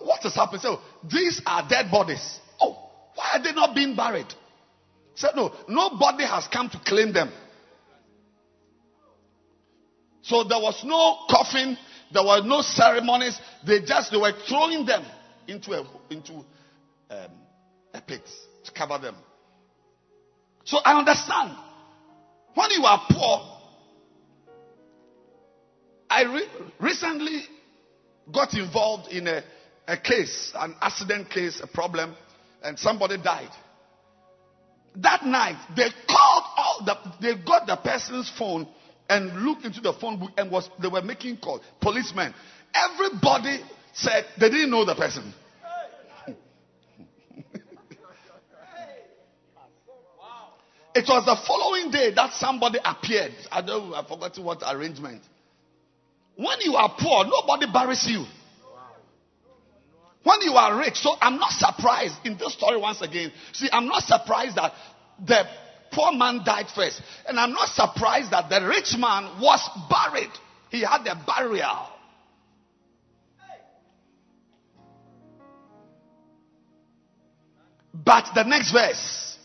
[0.00, 0.60] what has happened?
[0.60, 0.80] So
[1.10, 2.38] these are dead bodies.
[2.60, 4.26] Oh, why are they not being buried?
[5.14, 7.32] Said no, nobody has come to claim them.
[10.20, 11.78] So there was no coffin,
[12.12, 13.40] there were no ceremonies.
[13.66, 15.04] They just they were throwing them
[15.46, 16.32] into a into
[17.10, 17.30] um,
[17.94, 18.28] a pit
[18.64, 19.16] to cover them.
[20.64, 21.56] So I understand.
[22.54, 23.57] When you are poor,
[26.10, 26.48] I re-
[26.80, 27.42] recently
[28.32, 29.42] got involved in a,
[29.86, 32.14] a case, an accident case, a problem,
[32.62, 33.50] and somebody died.
[34.96, 38.66] That night, they called all the, they got the person's phone
[39.08, 41.60] and looked into the phone book and was they were making calls.
[41.80, 42.34] Policemen.
[42.74, 43.60] Everybody
[43.92, 45.32] said they didn't know the person.
[50.94, 53.32] it was the following day that somebody appeared.
[53.50, 55.22] I don't I forgot what arrangement.
[56.38, 58.24] When you are poor, nobody buries you.
[60.22, 63.32] When you are rich, so I'm not surprised in this story once again.
[63.52, 64.72] See, I'm not surprised that
[65.26, 65.42] the
[65.90, 67.02] poor man died first.
[67.26, 70.30] And I'm not surprised that the rich man was buried.
[70.70, 71.88] He had a burial.
[77.92, 79.36] But the next verse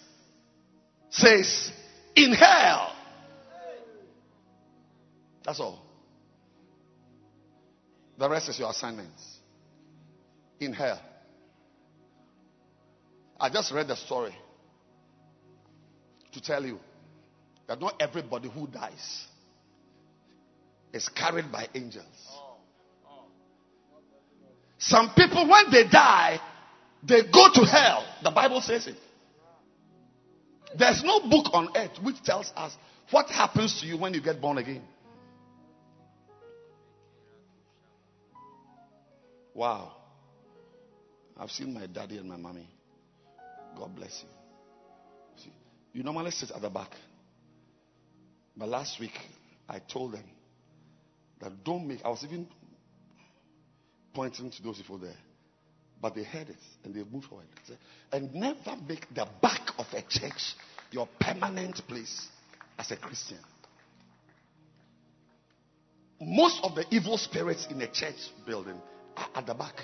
[1.10, 1.72] says,
[2.16, 2.96] In hell.
[5.44, 5.83] That's all.
[8.24, 9.22] The rest is your assignments.
[10.58, 11.02] In hell.
[13.38, 14.34] I just read the story
[16.32, 16.80] to tell you
[17.68, 19.26] that not everybody who dies
[20.94, 22.06] is carried by angels.
[24.78, 26.40] Some people, when they die,
[27.06, 28.06] they go to hell.
[28.24, 28.96] The Bible says it.
[30.80, 32.72] There's no book on earth which tells us
[33.12, 34.84] what happens to you when you get born again.
[39.54, 39.94] Wow.
[41.38, 42.68] I've seen my daddy and my mommy.
[43.78, 44.30] God bless you.
[45.94, 46.90] You normally sit at the back.
[48.58, 49.14] But last week,
[49.70, 50.24] I told them
[51.40, 52.48] that don't make, I was even
[54.14, 55.18] pointing to those people there.
[56.02, 57.48] But they heard it and they moved forward.
[58.12, 60.56] And never make the back of a church
[60.92, 62.28] your permanent place
[62.78, 63.40] as a Christian.
[66.20, 68.16] Most of the evil spirits in a church
[68.46, 68.80] building
[69.36, 69.76] at the back.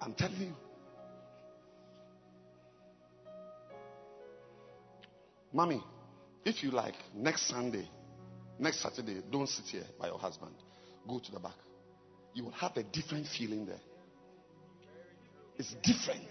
[0.00, 0.54] I'm telling you.
[5.52, 5.82] Mommy,
[6.44, 7.88] if you like, next Sunday,
[8.58, 10.54] next Saturday, don't sit here by your husband.
[11.08, 11.56] Go to the back.
[12.34, 13.80] You will have a different feeling there.
[15.56, 16.28] It's different.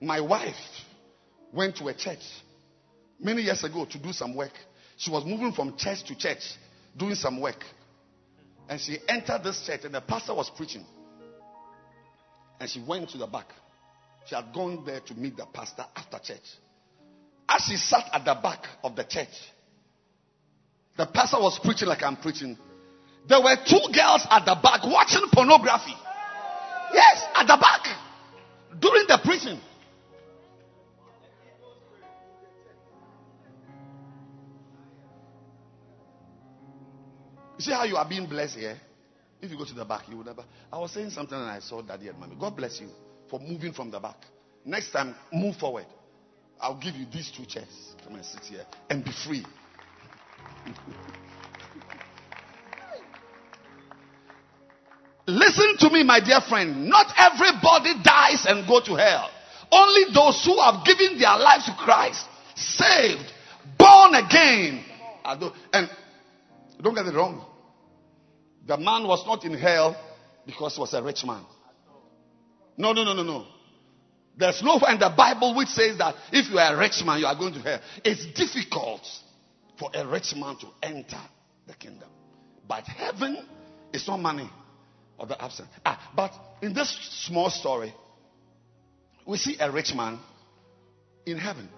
[0.00, 0.54] My wife
[1.52, 2.22] went to a church
[3.18, 4.52] many years ago to do some work.
[4.96, 6.42] She was moving from church to church
[6.96, 7.64] doing some work.
[8.68, 10.84] And she entered this church, and the pastor was preaching.
[12.60, 13.48] And she went to the back.
[14.26, 16.44] She had gone there to meet the pastor after church.
[17.48, 19.28] As she sat at the back of the church,
[20.96, 22.56] the pastor was preaching like I'm preaching.
[23.28, 25.94] There were two girls at the back watching pornography.
[26.92, 27.86] Yes, at the back.
[28.80, 29.60] During the preaching.
[37.64, 38.76] see how you are being blessed here?
[39.40, 40.44] If you go to the back, you will never.
[40.72, 42.36] I was saying something and I saw daddy and mommy.
[42.38, 42.88] God bless you
[43.28, 44.16] for moving from the back.
[44.64, 45.86] Next time, move forward.
[46.60, 47.94] I'll give you these two chairs.
[48.04, 49.44] Come and sit here and be free.
[55.26, 56.86] Listen to me, my dear friend.
[56.88, 59.30] Not everybody dies and go to hell.
[59.70, 63.32] Only those who have given their lives to Christ, saved,
[63.78, 64.84] born again.
[65.24, 65.88] And
[66.80, 67.44] don't get it wrong.
[68.66, 69.96] The man was not in hell
[70.46, 71.44] because he was a rich man.
[72.76, 73.46] No, no, no, no, no.
[74.36, 77.26] There's nowhere in the Bible which says that if you are a rich man, you
[77.26, 77.80] are going to hell.
[78.04, 79.02] It's difficult
[79.78, 81.20] for a rich man to enter
[81.66, 82.08] the kingdom.
[82.66, 83.46] But heaven
[83.92, 84.50] is not money
[85.18, 85.68] or the absent.
[85.84, 86.32] Ah, but
[86.62, 86.96] in this
[87.26, 87.94] small story,
[89.26, 90.18] we see a rich man
[91.26, 91.68] in heaven.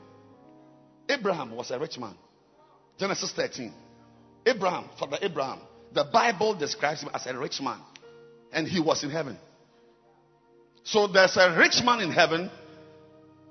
[1.08, 2.14] Abraham was a rich man.
[2.98, 3.72] Genesis 13.
[4.46, 5.60] Abraham, Father Abraham,
[5.92, 7.78] the Bible describes him as a rich man.
[8.52, 9.36] And he was in heaven.
[10.84, 12.50] So there's a rich man in heaven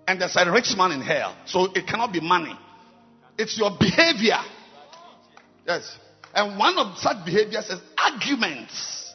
[0.07, 1.35] and there's a rich man in hell.
[1.45, 2.57] So it cannot be money.
[3.37, 4.39] It's your behavior.
[5.65, 5.97] Yes.
[6.33, 9.13] And one of such behaviors is arguments.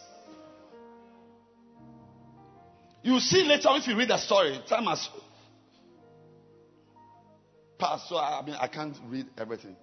[3.03, 5.09] You see later if you read the story, time has
[7.79, 9.77] passed, so I, I mean I can't read everything.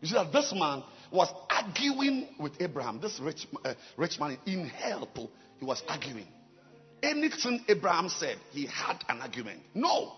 [0.00, 4.66] You see that this man was arguing with Abraham, this rich, uh, rich man in
[4.68, 5.08] hell.
[5.58, 6.26] He was arguing.
[7.02, 9.60] Anything Abraham said, he had an argument.
[9.74, 10.12] No.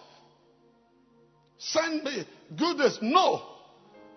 [1.58, 2.98] Send me, this.
[3.00, 3.42] No.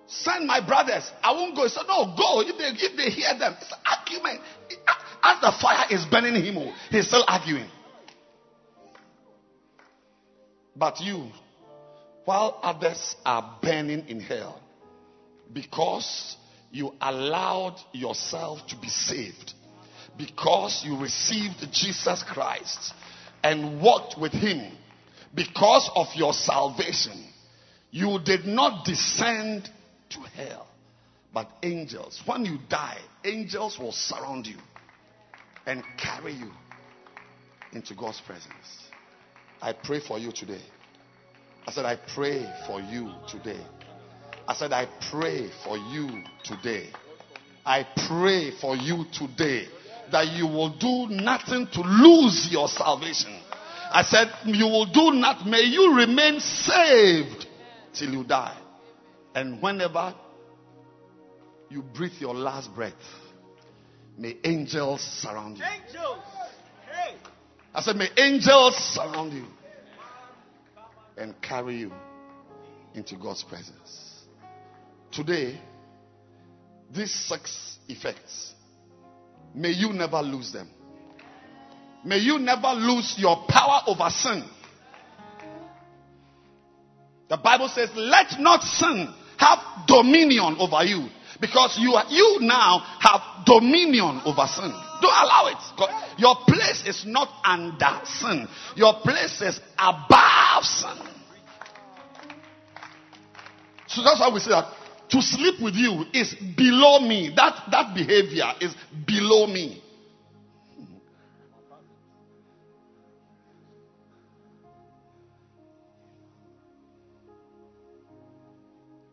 [0.08, 1.10] Send my brothers.
[1.24, 1.64] I won't go.
[1.64, 2.42] He said, No, go.
[2.42, 4.42] If they, if they hear them, it's an argument.
[5.24, 7.70] As the fire is burning him, he's still arguing.
[10.76, 11.30] But you,
[12.26, 14.60] while others are burning in hell,
[15.52, 16.36] because
[16.76, 19.54] you allowed yourself to be saved,
[20.18, 22.94] because you received Jesus Christ
[23.44, 24.76] and walked with Him,
[25.34, 27.26] because of your salvation,
[27.92, 29.70] you did not descend
[30.10, 30.68] to hell.
[31.34, 34.58] But angels, when you die, angels will surround you
[35.66, 36.52] and carry you
[37.72, 38.90] into God's presence.
[39.62, 40.62] I pray for you today.
[41.66, 43.66] I said, I pray for you today.
[44.48, 46.90] I said, I pray for you today.
[47.66, 49.68] I pray for you today
[50.12, 53.40] that you will do nothing to lose your salvation.
[53.92, 57.48] I said, you will do not, may you remain saved
[57.94, 58.58] till you die.
[59.34, 60.14] And whenever
[61.70, 62.94] you breathe your last breath,
[64.18, 65.64] may angels surround you.
[65.64, 66.24] Angels!
[66.92, 67.16] Hey!
[67.74, 69.46] I said, may angels surround you
[71.18, 71.92] and carry you
[72.94, 74.05] into God's presence.
[75.12, 75.60] Today,
[76.94, 78.54] these six effects,
[79.54, 80.70] may you never lose them.
[82.04, 84.44] May you never lose your power over sin.
[87.30, 91.10] The Bible says, let not sin have dominion over you.
[91.42, 94.72] Because you are, you now have dominion over sin.
[95.02, 96.20] Don't allow it.
[96.20, 98.48] Your place is not under sin.
[98.76, 100.98] Your place is above sin.
[103.88, 104.72] So that's why we say that
[105.10, 107.32] to sleep with you is below me.
[107.36, 108.74] That, that behavior is
[109.06, 109.82] below me.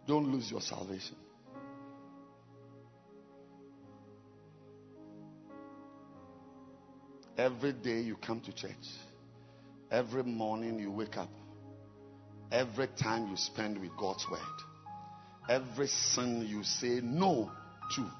[0.06, 1.16] Don't lose your salvation.
[7.38, 8.72] Every day you come to church,
[9.90, 11.30] every morning you wake up,
[12.50, 14.40] every time you spend with God's word,
[15.48, 17.50] every sin you say no
[17.96, 18.10] to,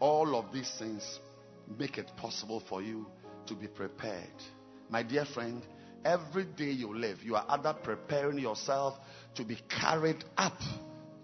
[0.00, 1.20] all of these things
[1.78, 3.06] make it possible for you
[3.46, 4.32] to be prepared.
[4.88, 5.62] My dear friend,
[6.04, 8.94] every day you live, you are either preparing yourself
[9.36, 10.58] to be carried up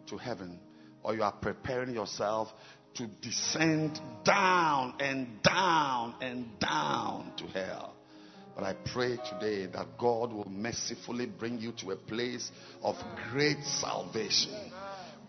[0.06, 0.60] to heaven
[1.02, 2.48] or you are preparing yourself
[2.94, 7.94] to descend down and down and down to hell.
[8.59, 12.51] But I pray today that God will mercifully bring you to a place
[12.83, 12.97] of
[13.31, 14.51] great salvation.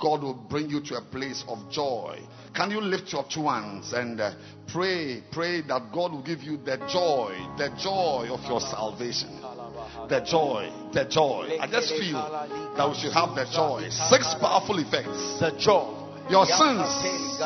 [0.02, 2.20] God will bring you to a place of joy.
[2.56, 4.32] Can you lift your two hands and uh,
[4.74, 5.22] pray?
[5.32, 9.30] Pray that God will give you the joy, the joy of your salvation.
[10.10, 11.58] The joy, the joy.
[11.62, 12.18] I just feel
[12.78, 13.90] that we should have the joy.
[14.10, 15.40] Six powerful effects.
[15.40, 15.86] The joy.
[16.32, 17.38] Your sins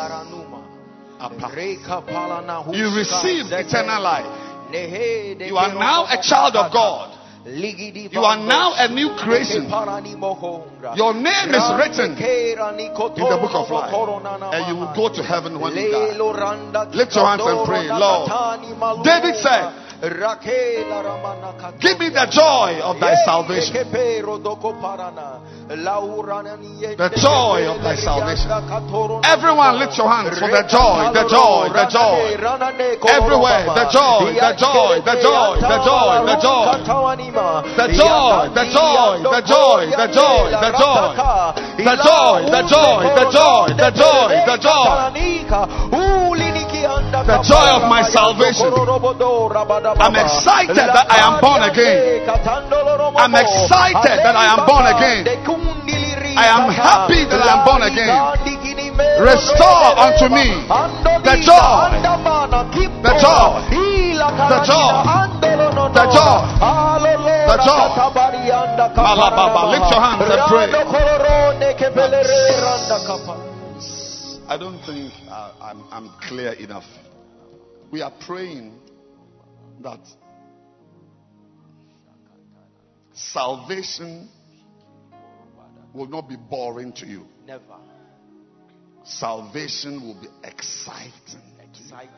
[2.71, 4.42] You receive eternal life.
[4.73, 7.09] You are now a child of God.
[7.45, 9.69] You are now a new creation.
[10.95, 13.93] Your name is written in the book of life.
[14.53, 16.17] And you will go to heaven when you die.
[16.93, 18.31] Lift your hands and pray, Lord.
[19.03, 19.82] David said,
[21.79, 23.73] Give me the joy of thy salvation.
[26.97, 28.51] The joy of thy salvation.
[29.23, 32.35] Everyone lift your hands for the joy, the joy, the joy.
[33.15, 36.65] Everywhere, the joy, the joy, the joy, the joy, the joy.
[37.79, 41.15] The joy, the joy, the joy, the joy, the joy.
[41.79, 44.91] The joy, the joy, the joy, the joy, the joy.
[47.13, 48.73] The joy of my salvation.
[48.73, 52.25] I'm excited that I am born again.
[52.25, 55.21] I'm excited that I am born again.
[56.35, 58.09] I am happy that I am born again.
[59.21, 60.65] Restore unto me
[61.21, 61.93] the joy,
[63.05, 63.61] the joy,
[64.49, 64.89] the joy,
[65.93, 66.41] the joy,
[67.45, 67.87] the joy.
[68.97, 70.65] Malababa, lift your hands and pray.
[74.49, 76.83] I don't think uh, I'm, I'm clear enough.
[77.93, 78.73] We are praying
[79.83, 79.99] that
[83.13, 84.29] salvation
[85.93, 87.27] will not be boring to you.
[87.45, 87.77] Never.
[89.03, 91.43] Salvation will be exciting.
[91.69, 92.09] Exciting.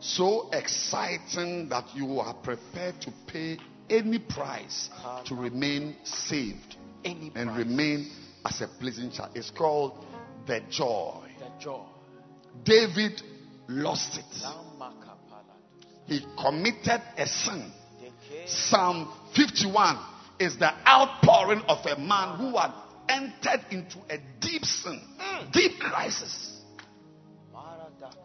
[0.00, 3.56] So exciting that you are prepared to pay
[3.88, 5.34] any price to uh-huh.
[5.34, 6.76] remain saved
[7.06, 7.56] Any and price.
[7.56, 8.10] remain
[8.44, 9.30] as a pleasing child.
[9.34, 10.04] It's called
[10.46, 11.22] the joy.
[11.38, 11.86] The joy.
[12.64, 13.22] David
[13.66, 14.65] lost it.
[16.06, 17.72] He committed a sin.
[18.46, 19.98] Psalm 51
[20.38, 22.72] is the outpouring of a man who had
[23.08, 25.00] entered into a deep sin,
[25.52, 26.60] deep crisis.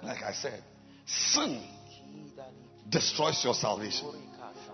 [0.04, 0.62] Like I said,
[1.06, 1.64] sin
[2.90, 4.08] destroys your salvation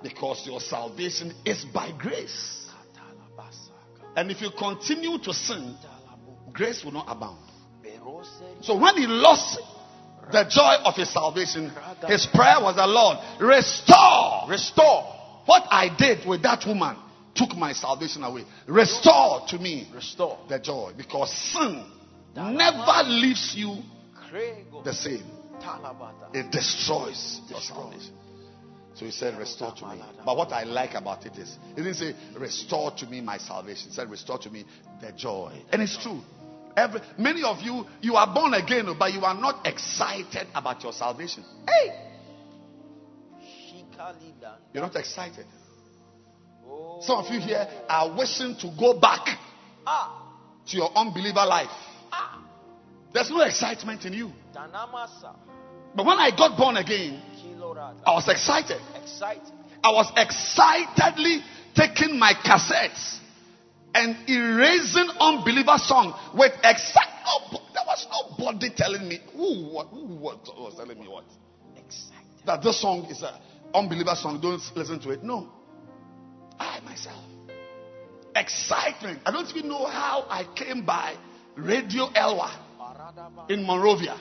[0.04, 2.70] because your salvation is by grace.
[4.16, 5.76] And if you continue to sin,
[6.52, 7.40] grace will not abound.
[8.62, 9.60] So when he lost
[10.32, 11.72] the joy of his salvation,
[12.08, 15.18] his prayer was the Lord, restore, restore
[15.48, 16.98] what I did with that woman
[17.34, 18.44] took my salvation away.
[18.68, 20.38] Restore to me Restore.
[20.50, 21.86] the joy because sin
[22.36, 23.82] never leaves you
[24.84, 25.24] the same.
[26.34, 28.14] It destroys your salvation.
[28.96, 30.02] So he said, Restore to me.
[30.26, 33.90] But what I like about it is, he didn't say, Restore to me my salvation.
[33.90, 34.66] He said, Restore to me
[35.02, 35.54] the joy.
[35.72, 36.20] And it's true.
[36.78, 40.84] Every, many of you, you are born again, oh, but you are not excited about
[40.84, 41.44] your salvation.
[41.68, 42.04] Hey!
[44.74, 45.48] You're not excited.
[46.64, 47.00] Oh.
[47.02, 49.40] Some of you here are wishing to go back
[49.88, 50.38] ah.
[50.68, 51.68] to your unbeliever life.
[52.12, 52.44] Ah.
[53.12, 54.32] There's no excitement in you.
[54.54, 57.20] But when I got born again,
[58.06, 58.78] I was excited.
[59.02, 59.52] Excited.
[59.84, 61.42] I was excitedly
[61.74, 63.18] taking my cassettes
[63.94, 67.12] and erasing unbeliever song with exact.
[67.26, 68.08] No, there was
[68.40, 71.26] nobody telling me who, what, who what, was telling me what.
[71.76, 72.46] Excited.
[72.46, 73.40] That this song is a
[73.74, 74.40] unbeliever song.
[74.42, 75.24] Don't listen to it.
[75.24, 75.50] No,
[76.60, 77.24] I myself
[78.38, 79.20] excitement.
[79.26, 81.16] I don't even know how I came by
[81.56, 84.18] Radio Elwa in Monrovia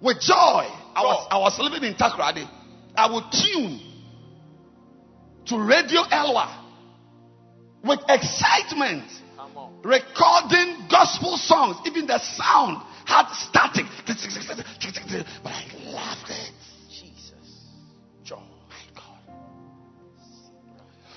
[0.00, 0.34] with joy.
[0.34, 2.48] I was I was living in Takoradi.
[2.96, 3.80] I would tune
[5.46, 6.63] to Radio Elwa
[7.84, 9.04] with excitement,
[9.84, 11.76] recording gospel songs.
[11.86, 16.52] Even the sound had static, but I loved it.
[16.88, 17.68] Jesus.
[18.24, 19.20] Joy, my God.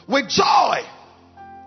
[0.07, 0.84] With joy.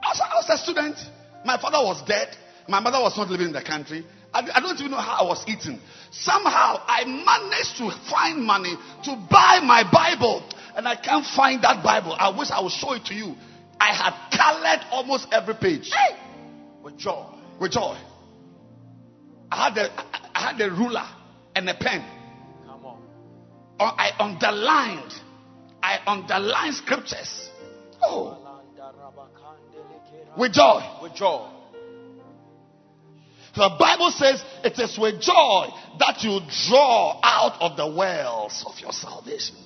[0.03, 0.97] I was, I was a student.
[1.45, 2.37] My father was dead.
[2.69, 4.05] My mother was not living in the country.
[4.33, 5.81] I, I don't even know how I was eating.
[6.11, 8.75] Somehow I managed to find money
[9.05, 10.45] to buy my Bible.
[10.77, 12.15] And I can't find that Bible.
[12.19, 13.35] I wish I would show it to you.
[13.81, 15.91] I had colored almost every page.
[16.83, 17.27] With joy.
[17.59, 17.97] With joy.
[19.51, 19.91] I had a,
[20.35, 21.07] I had a ruler
[21.57, 22.05] and a pen.
[22.67, 23.03] Come on.
[23.81, 25.13] Or I underlined.
[25.83, 27.49] I underlined scriptures.
[28.03, 28.37] Oh,
[30.37, 30.99] with joy.
[31.03, 31.49] With joy.
[33.55, 35.67] The Bible says it is with joy
[35.99, 39.57] that you draw out of the wells of your salvation.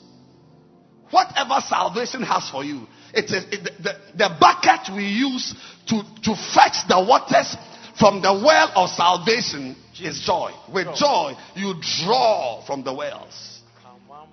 [1.14, 5.54] Whatever salvation has for you, it is it, the, the bucket we use
[5.86, 7.56] to, to fetch the waters
[7.96, 10.50] from the well of salvation is joy.
[10.72, 13.60] With joy, you draw from the wells.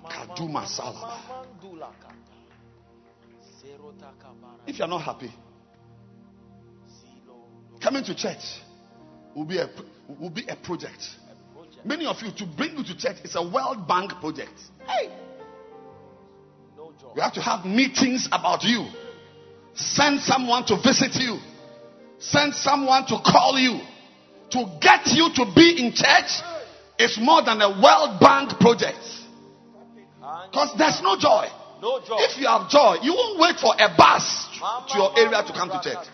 [0.10, 1.20] Kaduma salaba.
[4.66, 5.32] If you're not happy,
[7.80, 8.60] coming to church
[9.36, 9.70] will be a
[10.20, 11.08] will be a project.
[11.86, 14.60] Many of you to bring you to church is a World Bank project.
[14.88, 15.12] Hey,
[17.16, 18.88] We have to have meetings about you.
[19.74, 21.40] Send someone to visit you.
[22.20, 23.82] Send someone to call you.
[24.52, 26.44] To get you to be in church
[27.00, 29.00] is more than a World Bank project.
[30.52, 31.48] Because there's no joy.
[31.82, 32.18] No joy.
[32.20, 34.48] If you have joy, you won't wait for a bus
[34.90, 36.06] to your area to come to church.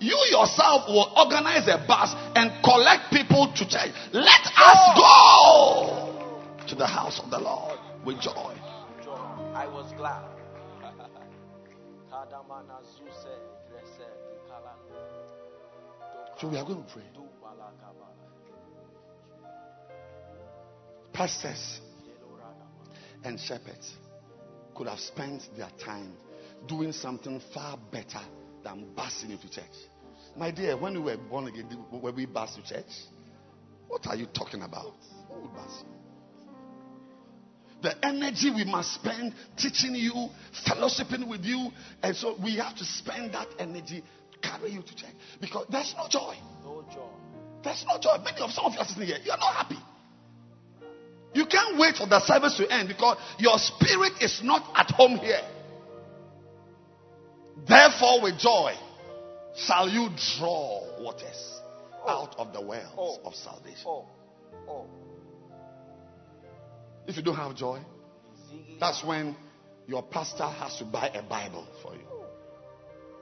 [0.00, 3.92] You yourself will organize a bus and collect people to church.
[4.12, 8.56] Let us go to the house of the Lord with joy.
[9.04, 9.14] Joy.
[9.54, 10.24] I was glad.
[16.40, 17.02] So we are going to pray.
[21.12, 21.80] Pastors
[23.24, 23.96] and shepherds
[24.74, 26.14] could have spent their time
[26.66, 28.20] doing something far better
[28.64, 29.64] than busing into church.
[30.36, 32.90] My dear, when we were born again, were we bus to church?
[33.88, 34.94] What are you talking about?
[35.28, 36.01] Who would bus you?
[37.82, 40.28] The energy we must spend teaching you,
[40.66, 41.70] fellowshipping with you,
[42.02, 45.10] and so we have to spend that energy to carry you to church
[45.40, 46.36] because there's no joy.
[46.62, 47.10] No joy.
[47.64, 48.22] There's no joy.
[48.24, 49.78] Many of some of you are sitting here, you are not happy.
[51.34, 55.16] You can't wait for the service to end because your spirit is not at home
[55.18, 55.40] here.
[57.66, 58.74] Therefore, with joy
[59.56, 61.60] shall you draw waters
[62.04, 62.08] oh.
[62.08, 63.18] out of the wells Oh.
[63.24, 63.84] of salvation.
[63.86, 64.06] Oh.
[64.68, 64.86] oh.
[67.06, 67.80] If you don't have joy,
[68.78, 69.36] that's when
[69.86, 72.02] your pastor has to buy a Bible for you.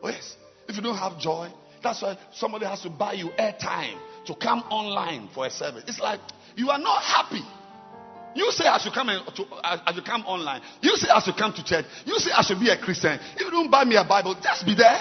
[0.03, 0.37] Oh, yes.
[0.69, 1.49] If you don't have joy,
[1.83, 5.85] that's why somebody has to buy you airtime to come online for a service.
[5.87, 6.21] It's like
[6.57, 7.43] you are not happy.
[8.35, 10.63] You say I should come in, to, I should come online.
[10.81, 11.85] You say I should come to church.
[12.05, 13.19] You say I should be a Christian.
[13.35, 15.01] If you don't buy me a Bible, just be there.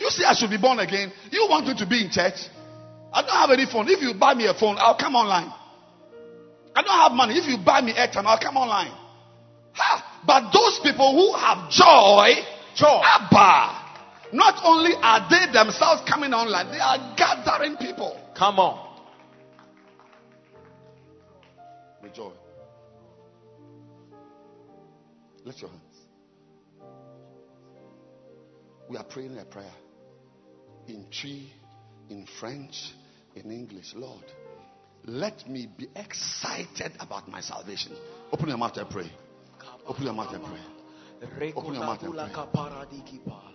[0.00, 1.12] You say I should be born again.
[1.30, 2.48] You want me to be in church.
[3.12, 3.88] I don't have any phone.
[3.88, 5.52] If you buy me a phone, I'll come online.
[6.78, 7.34] I don't have money.
[7.36, 8.92] If you buy me airtime, I'll come online.
[9.72, 10.22] Ha!
[10.24, 12.34] But those people who have joy,
[12.76, 13.00] Joy.
[13.02, 18.86] Abba, not only are they themselves coming online, they are gathering people Come on.
[22.00, 22.30] with joy.
[25.44, 25.82] Lift your hands.
[28.88, 29.66] We are praying a prayer
[30.86, 31.50] in Twi,
[32.08, 32.92] in French,
[33.34, 33.94] in English.
[33.96, 34.24] Lord,
[35.04, 37.92] let me be excited about my salvation.
[38.32, 39.10] Open your mouth and pray.
[39.86, 41.52] Open your mouth and pray.
[41.56, 43.47] Open your mouth and pray.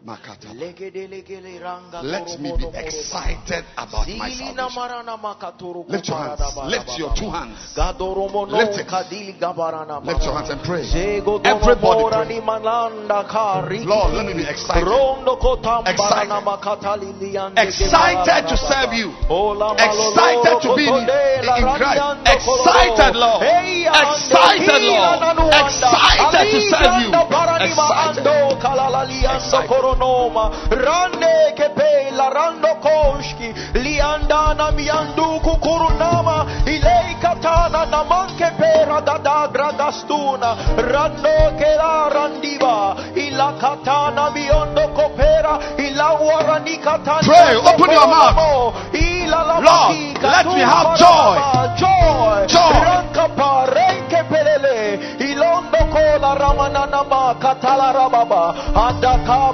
[2.04, 4.56] Let me be excited about my salvation.
[5.90, 6.40] Lift your hands.
[6.72, 7.58] Lift your two hands.
[8.58, 8.88] Lift it.
[10.06, 10.84] Lift your hands and pray.
[11.46, 12.26] Everybody pray.
[13.86, 14.84] Lord, let me be excited.
[17.56, 19.10] Excited to serve you.
[19.80, 21.06] Excited to be in,
[21.58, 22.02] in Christ.
[22.34, 23.42] Excited, Lord.
[24.04, 25.20] Excited, Lord.
[25.64, 27.10] Excited to serve you.
[29.36, 29.93] Excited.
[30.70, 31.54] Rande
[32.30, 33.54] rando koshki.
[33.74, 39.48] Liandana miandu kukurunama ilei katana namanke pera dada
[40.78, 42.96] rando randiva.
[43.16, 44.30] Ila katana
[44.96, 45.60] kopera.
[45.78, 48.76] Ila warani katana Pray, open your mouth.
[49.64, 51.36] Lord, let me have joy.
[51.78, 52.48] joy.
[52.48, 52.94] Joy.
[55.94, 58.44] Kola ramanana katala rababa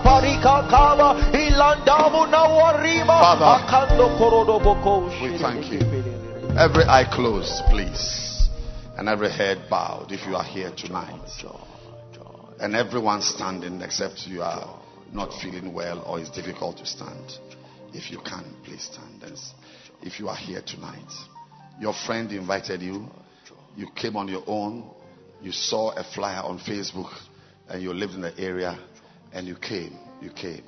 [0.04, 3.18] parika kava ilandamu na warima
[3.56, 5.80] akando korodo boko we thank you.
[6.58, 8.50] Every eye closed, please.
[8.98, 11.46] And every head bowed if you are here tonight.
[12.60, 14.78] And everyone standing except you are
[15.14, 17.40] not feeling well or it's difficult to stand.
[17.94, 19.24] If you can, please stand.
[19.24, 19.38] And
[20.02, 21.12] If you are here tonight,
[21.80, 23.08] your friend invited you,
[23.78, 24.84] you came on your own,
[25.42, 27.12] you saw a flyer on Facebook,
[27.68, 28.78] and you lived in the area,
[29.34, 30.64] and you came, you came,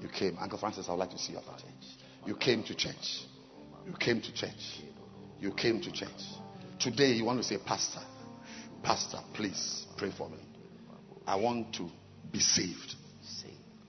[0.00, 0.36] you came.
[0.38, 1.64] Uncle Francis, I would like to see your father.
[2.24, 3.24] You came to church.
[3.86, 4.80] You came to church.
[5.40, 6.10] You came to church.
[6.78, 8.00] Today you want to say, Pastor,
[8.82, 10.38] Pastor, please pray for me.
[11.26, 11.88] I want to
[12.30, 12.94] be saved.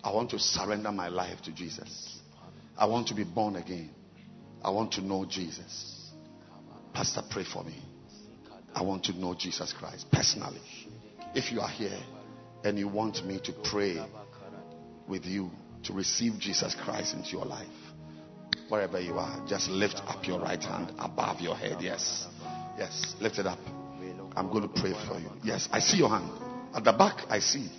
[0.04, 2.20] I want to surrender my life to Jesus.
[2.78, 3.90] I want to be born again.
[4.64, 6.12] I want to know Jesus.
[6.94, 7.76] Pastor, pray for me.
[8.78, 10.62] I want to know Jesus Christ personally.
[11.34, 11.98] If you are here
[12.64, 13.98] and you want me to pray
[15.08, 15.50] with you
[15.86, 17.66] to receive Jesus Christ into your life,
[18.70, 21.78] wherever you are, just lift up your right hand above your head.
[21.82, 22.28] Yes.
[22.78, 23.16] Yes.
[23.20, 23.58] Lift it up.
[24.36, 25.32] I'm going to pray for you.
[25.44, 25.68] Yes.
[25.72, 26.30] I see your hand.
[26.76, 27.72] At the back, I see.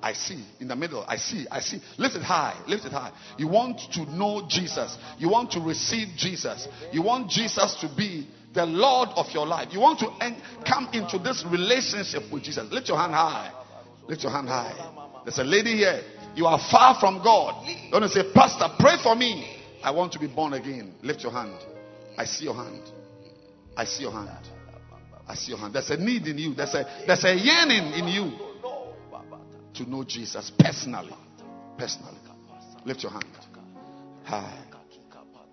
[0.00, 0.44] I see.
[0.60, 1.46] In the middle, I see.
[1.50, 1.82] I see.
[1.98, 2.62] Lift it high.
[2.68, 3.10] Lift it high.
[3.38, 4.96] You want to know Jesus.
[5.18, 6.68] You want to receive Jesus.
[6.92, 9.68] You want Jesus to be the Lord of your life.
[9.72, 10.08] You want to
[10.66, 12.70] come into this relationship with Jesus.
[12.70, 13.50] Lift your hand high.
[14.08, 14.74] Lift your hand high.
[15.24, 16.02] There's a lady here.
[16.34, 17.66] You are far from God.
[17.90, 19.58] Don't say, Pastor, pray for me.
[19.82, 20.94] I want to be born again.
[21.02, 21.56] Lift your hand.
[22.16, 22.82] I see your hand.
[23.76, 24.30] I see your hand.
[25.26, 25.74] I see your hand.
[25.74, 26.54] There's a need in you.
[26.54, 28.32] There's a there's a yearning in you
[29.74, 31.14] to know Jesus personally.
[31.78, 32.18] Personally.
[32.84, 33.24] Lift your hand.
[34.24, 34.71] Hi.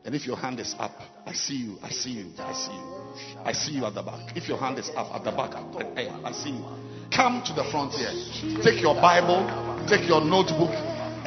[0.09, 0.89] And if your hand is up,
[1.23, 1.77] I see you.
[1.83, 2.33] I see you.
[2.39, 3.45] I see you.
[3.45, 4.35] I see you at the back.
[4.35, 6.65] If your hand is up at the back, I, I see you.
[7.13, 8.09] Come to the front here.
[8.65, 9.45] Take your Bible,
[9.85, 10.73] take your notebook,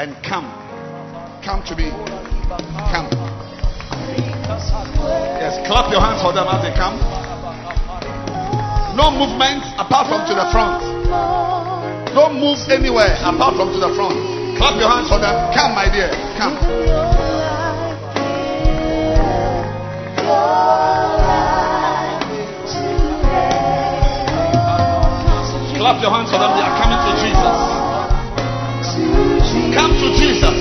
[0.02, 0.50] and come.
[1.46, 1.94] Come to me.
[2.90, 3.06] Come.
[5.38, 6.98] Yes, clap your hands for them as they come.
[8.98, 10.82] No movement apart from to the front.
[12.18, 14.18] Don't move anywhere apart from to the front.
[14.58, 15.54] Clap your hands for them.
[15.54, 16.10] Come, my dear.
[16.34, 17.21] Come.
[25.92, 26.56] Clap your hands for them.
[26.56, 27.58] They are coming to Jesus.
[29.76, 30.56] Come to Jesus.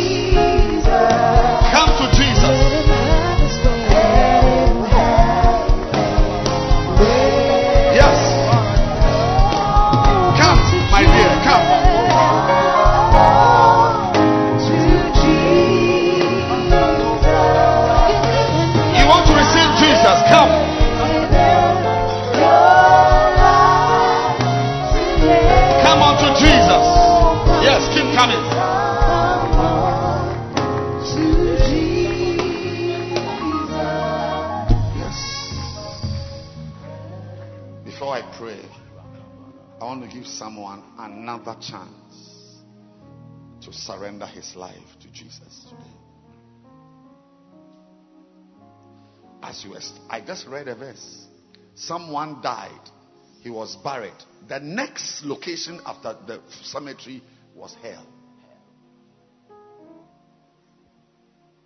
[1.72, 2.61] Come to Jesus.
[41.62, 42.62] Chance
[43.62, 45.92] to surrender his life to Jesus today.
[49.44, 49.76] As you,
[50.10, 51.26] I just read a verse.
[51.76, 52.90] Someone died.
[53.42, 54.14] He was buried.
[54.48, 57.24] The next location after the cemetery
[57.56, 58.06] was hell.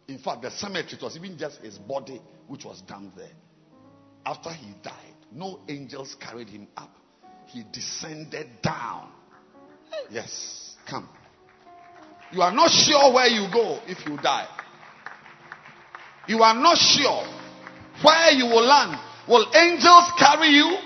[0.08, 3.28] In fact, the cemetery was even just his body which was down there.
[4.26, 6.96] After he died, no angels carried him up.
[7.48, 9.12] He descended down.
[10.10, 11.10] Yes, come.
[12.32, 14.48] You are not sure where you go if you die.
[16.28, 17.24] You are not sure
[18.04, 19.00] where you will land.
[19.28, 20.78] Will angels carry you?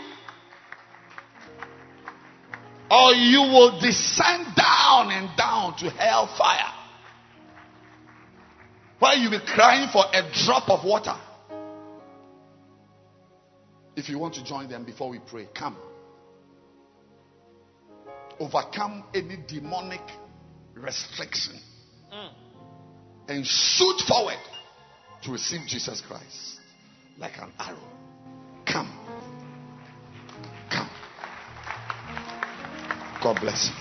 [2.91, 6.73] Or you will descend down and down to hellfire?
[8.99, 11.15] Where you be crying for a drop of water.
[13.95, 15.77] If you want to join them before we pray, come.
[18.39, 20.01] Overcome any demonic
[20.73, 21.59] restriction
[22.13, 22.31] mm.
[23.27, 24.39] and shoot forward
[25.23, 26.59] to receive Jesus Christ
[27.17, 27.77] like an arrow.
[28.65, 28.89] Come.
[30.69, 30.89] Come.
[33.21, 33.73] God bless you.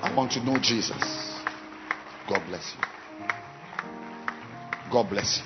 [0.00, 1.02] I want to know Jesus.
[2.28, 2.82] God bless you.
[4.90, 5.44] God bless you.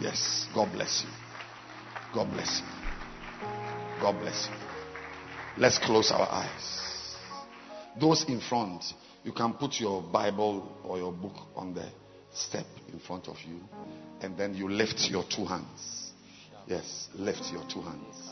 [0.00, 1.10] Yes, God bless you.
[2.14, 2.79] God bless you.
[4.00, 4.56] God bless you.
[5.58, 7.16] Let's close our eyes.
[8.00, 8.84] Those in front,
[9.24, 11.86] you can put your Bible or your book on the
[12.32, 13.60] step in front of you,
[14.22, 16.12] and then you lift your two hands.
[16.66, 18.30] Yes, lift your two hands.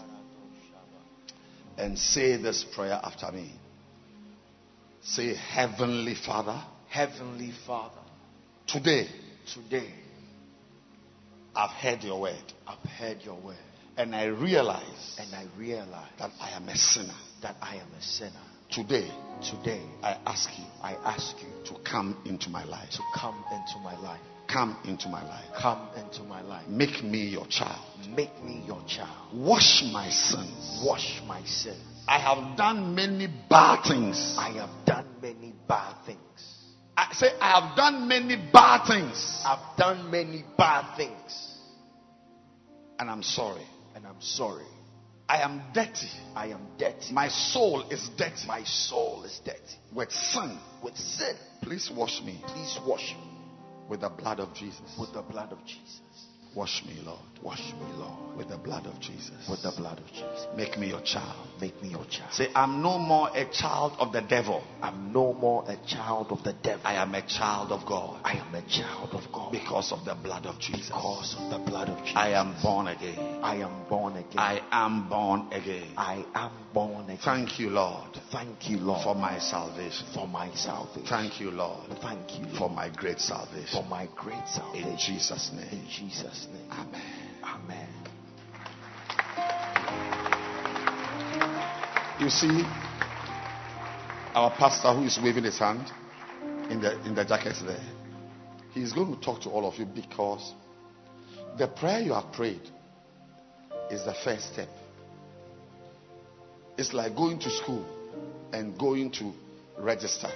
[1.77, 3.53] And say this prayer after me.
[5.03, 8.01] Say, Heavenly Father, Heavenly Father,
[8.67, 9.09] today
[9.55, 9.89] today
[11.55, 13.57] I've heard your word, I've heard your word
[13.99, 17.17] and I realize and I realize that I am a sinner.
[17.43, 18.31] that I am a sinner.
[18.71, 19.11] Today,
[19.43, 22.91] Today, I ask you I ask you to come into my life.
[22.91, 24.21] to come into my life.
[24.49, 25.45] Come into my life.
[25.61, 26.67] Come into my life.
[26.69, 27.85] Make me your child.
[28.17, 29.35] Make me your child.
[29.35, 30.81] Wash my sins.
[30.85, 31.77] Wash my sins.
[32.09, 34.37] I have done many bad things.
[34.39, 36.19] I have done many bad things.
[36.97, 39.43] I say I have done many bad things.
[39.45, 41.57] I've done many bad things.
[42.99, 43.67] And I'm sorry.
[43.99, 44.65] And I'm sorry.
[45.29, 46.07] I am dirty.
[46.37, 47.13] I am dirty.
[47.13, 48.47] My soul is dirty.
[48.47, 49.59] My soul is dirty.
[49.93, 50.57] With sin.
[50.85, 51.35] With sin.
[51.63, 53.29] Please wash me Please wash me
[53.89, 54.97] with the blood of Jesus.
[54.97, 56.01] with the blood of Jesus.
[56.55, 57.19] Wash me, Lord.
[57.43, 59.49] Wash me, Lord, With the blood of Jesus.
[59.49, 60.47] with the blood of Jesus.
[60.57, 61.47] Make me your child.
[61.61, 62.33] Make me your child.
[62.33, 64.63] Say, I'm no more a child of the devil.
[64.83, 66.81] I'm no more a child of the devil.
[66.85, 68.21] I am a child of God.
[68.25, 70.87] I am a child of God Because of the blood of Jesus.
[70.89, 72.17] because of the blood of Jesus.
[72.17, 73.41] I am born again.
[73.43, 74.39] I am born again.
[74.39, 75.95] I am born again.
[75.97, 77.19] I am born again.
[77.25, 80.07] Thank you, Lord, Thank you, Lord, for my salvation.
[80.15, 81.07] for my salvation.
[81.09, 83.69] Thank you, Lord, Thank you for my great salvation.
[83.73, 84.91] for my great salvation.
[84.91, 85.69] In Jesus' name.
[85.71, 85.87] In.
[85.89, 86.69] Jesus' name.
[86.71, 87.03] Amen.
[87.65, 87.89] Amen.
[92.21, 92.63] You see,
[94.35, 95.91] our pastor who is waving his hand
[96.71, 97.81] in the in the jacket there,
[98.73, 100.55] he is going to talk to all of you because
[101.59, 102.63] The prayer you have prayed
[103.91, 104.69] is the first step.
[106.77, 107.85] It's like going to school
[108.53, 109.33] and going to
[109.77, 110.31] register.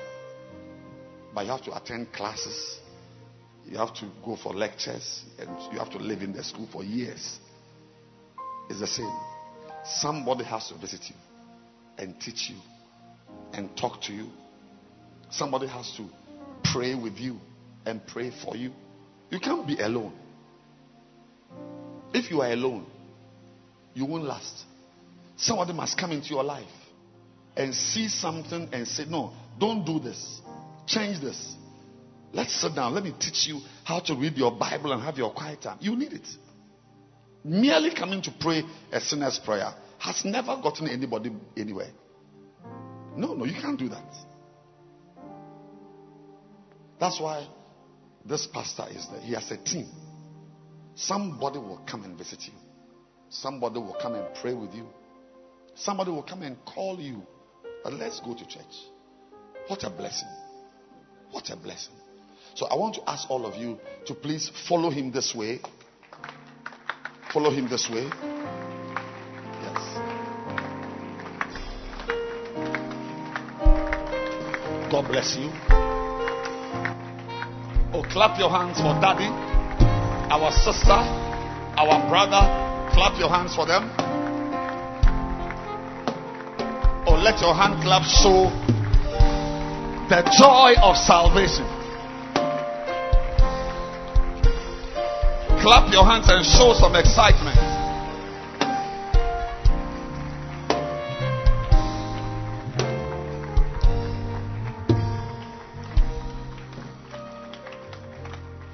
[1.32, 2.80] But you have to attend classes,
[3.66, 6.84] you have to go for lectures, and you have to live in the school for
[6.84, 7.38] years.
[8.68, 9.12] It's the same.
[9.84, 11.16] Somebody has to visit you
[11.98, 12.56] and teach you
[13.52, 14.28] and talk to you.
[15.30, 16.06] Somebody has to
[16.72, 17.38] pray with you
[17.84, 18.72] and pray for you.
[19.30, 20.12] You can't be alone.
[22.12, 22.86] If you are alone,
[23.94, 24.64] you won't last.
[25.36, 26.66] Somebody must come into your life
[27.56, 30.40] and see something and say, No, don't do this.
[30.86, 31.56] Change this.
[32.32, 32.94] Let's sit down.
[32.94, 35.78] Let me teach you how to read your Bible and have your quiet time.
[35.80, 36.26] You need it.
[37.44, 41.90] Merely coming to pray a sinner's prayer has never gotten anybody anywhere.
[43.16, 44.14] No, no, you can't do that.
[46.98, 47.46] That's why
[48.24, 49.20] this pastor is there.
[49.20, 49.88] He has a team.
[50.94, 52.52] Somebody will come and visit you.
[53.28, 54.86] Somebody will come and pray with you.
[55.74, 57.22] Somebody will come and call you.
[57.82, 58.62] But let's go to church.
[59.66, 60.28] What a blessing.
[61.30, 61.94] What a blessing.
[62.54, 65.60] So I want to ask all of you to please follow him this way.
[67.32, 68.04] Follow him this way.
[69.62, 69.82] Yes.
[74.92, 75.48] God bless you.
[77.94, 79.28] Oh, clap your hands for daddy,
[80.30, 82.70] our sister, our brother.
[82.92, 83.88] Clap your hands for them.
[87.06, 88.52] Oh, let your hand clap show
[90.10, 91.71] the joy of salvation.
[95.62, 97.56] Clap your hands and show some excitement.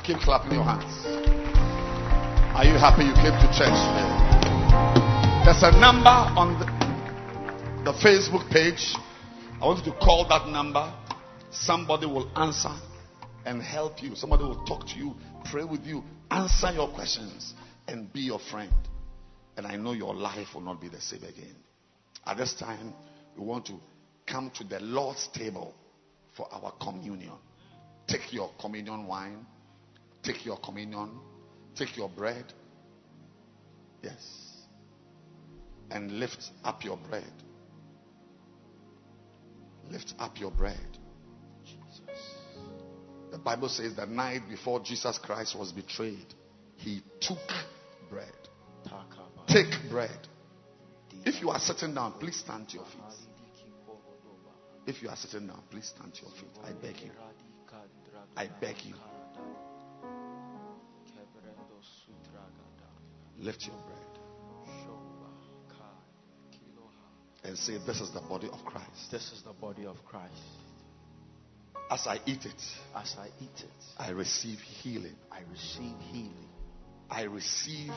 [0.02, 1.04] Keep clapping your hands.
[2.56, 4.08] Are you happy you came to church today?
[5.44, 6.64] There's a number on the,
[7.84, 8.94] the Facebook page.
[9.60, 10.90] I want you to call that number.
[11.50, 12.72] Somebody will answer
[13.44, 14.14] and help you.
[14.14, 15.14] Somebody will talk to you,
[15.50, 17.54] pray with you, answer your questions,
[17.86, 18.72] and be your friend.
[19.56, 21.56] And I know your life will not be the same again.
[22.24, 22.94] At this time,
[23.36, 23.80] we want to
[24.26, 25.74] come to the Lord's table
[26.36, 27.32] for our communion.
[28.06, 29.44] Take your communion wine,
[30.22, 31.10] take your communion,
[31.74, 32.44] take your bread.
[34.02, 34.52] Yes.
[35.90, 37.32] And lift up your bread.
[39.90, 40.97] Lift up your bread.
[43.30, 46.34] The Bible says the night before Jesus Christ was betrayed,
[46.76, 47.38] he took
[48.10, 48.32] bread.
[49.46, 50.26] Take bread.
[51.24, 53.28] If you are sitting down, please stand to your feet.
[54.86, 56.58] If you are sitting down, please stand to your feet.
[56.64, 57.10] I beg you.
[58.36, 58.94] I beg you.
[63.38, 64.08] Lift your bread
[67.48, 69.10] and say, This is the body of Christ.
[69.10, 70.32] This is the body of Christ.
[71.90, 72.62] As I eat it,
[72.94, 75.16] As I eat it, I receive healing.
[75.32, 76.48] I receive healing.
[77.10, 77.92] I receive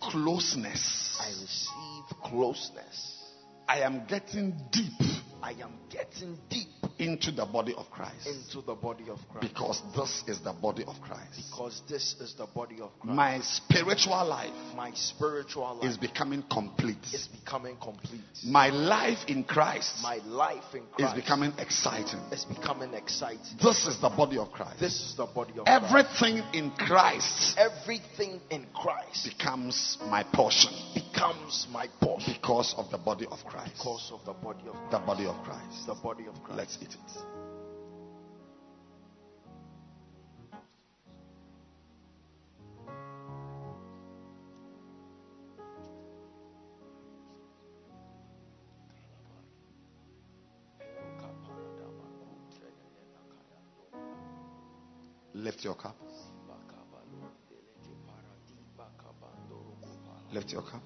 [0.00, 1.16] closeness.
[1.20, 3.22] I receive closeness.
[3.68, 4.92] I am getting deep
[5.44, 9.48] I am getting deep into the body of Christ into the body of Christ.
[9.48, 11.36] because this is the body of Christ.
[11.50, 13.16] Because this is the body of Christ.
[13.16, 16.98] My spiritual life My spiritual life is becoming complete.
[17.12, 18.20] is becoming complete.
[18.44, 22.20] My life in Christ My life in Christ is becoming exciting.
[22.30, 23.40] is becoming exciting.
[23.62, 24.78] This is the body of Christ.
[24.80, 25.84] This is the body of Christ.
[25.84, 32.98] Everything in Christ Everything in Christ becomes my portion becomes my portion because of the
[32.98, 33.72] body of Christ.
[33.76, 34.90] because of the body of Christ.
[34.90, 35.06] The Christ.
[35.06, 35.86] body of Christ.
[35.86, 36.58] The body of Christ.
[36.58, 37.24] Let's eat it.
[55.34, 55.96] Lift your cup.
[60.32, 60.82] Lift your cup.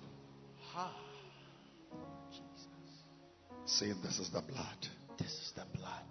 [3.67, 4.98] Say, This is the blood.
[5.19, 6.05] This is the blood.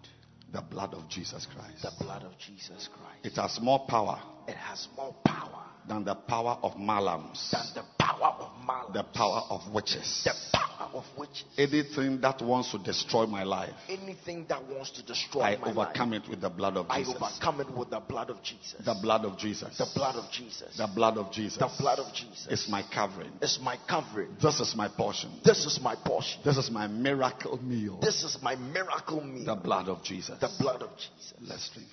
[0.53, 1.81] The blood of Jesus Christ.
[1.81, 3.25] The blood of Jesus Christ.
[3.25, 7.83] It has more power It has more power than the power of malams, than the
[8.03, 8.93] power of malams.
[8.93, 10.21] the power of witches.
[10.25, 11.45] the power of witches.
[11.57, 16.11] Anything that wants to destroy my life, Anything that wants to destroy I my overcome
[16.11, 17.15] life, it with the blood of Jesus.
[17.21, 18.75] I overcome it with the blood of Jesus.
[18.83, 19.77] The blood of Jesus.
[19.77, 20.77] The blood of Jesus.
[20.77, 21.57] The blood of Jesus.
[21.57, 22.47] The blood of Jesus.
[22.49, 23.31] is my covering.
[23.41, 24.35] is my covering.
[24.41, 25.31] This is my portion.
[25.43, 26.41] This is my portion.
[26.43, 27.99] This is my miracle meal.
[28.01, 29.45] This is my miracle meal.
[29.45, 30.39] The blood of Jesus.
[30.39, 31.33] The blood of Jesus.
[31.41, 31.87] Let's drink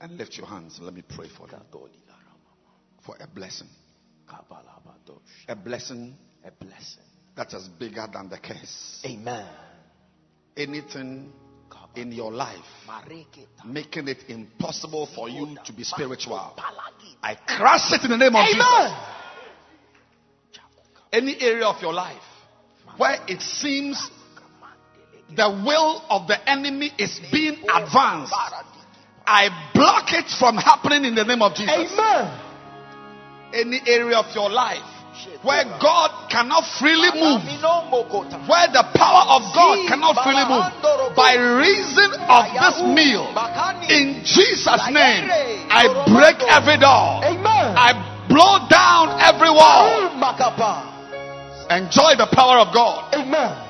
[0.00, 1.62] And lift your hands and let me pray for them.
[3.04, 3.68] For a blessing.
[5.48, 6.14] A blessing
[6.44, 7.02] A blessing.
[7.36, 9.02] that is bigger than the curse.
[9.04, 9.48] Amen.
[10.56, 11.32] Anything
[11.96, 12.58] in your life
[13.64, 16.54] making it impossible for you to be spiritual.
[17.22, 18.92] I crush it in the name of Jesus.
[21.12, 22.22] Any area of your life
[22.98, 24.10] where it seems
[25.34, 28.34] the will of the enemy is being advanced,
[29.28, 31.68] I block it from happening in the name of Jesus.
[31.68, 32.32] Amen.
[33.52, 34.80] Any area of your life
[35.42, 37.44] where God cannot freely move,
[38.48, 40.64] where the power of God cannot freely move,
[41.12, 43.28] by reason of this meal,
[43.92, 45.28] in Jesus' name,
[45.68, 47.20] I break every door.
[47.20, 47.76] Amen.
[47.76, 47.92] I
[48.32, 50.08] blow down every wall.
[51.68, 53.12] Enjoy the power of God.
[53.12, 53.68] Amen.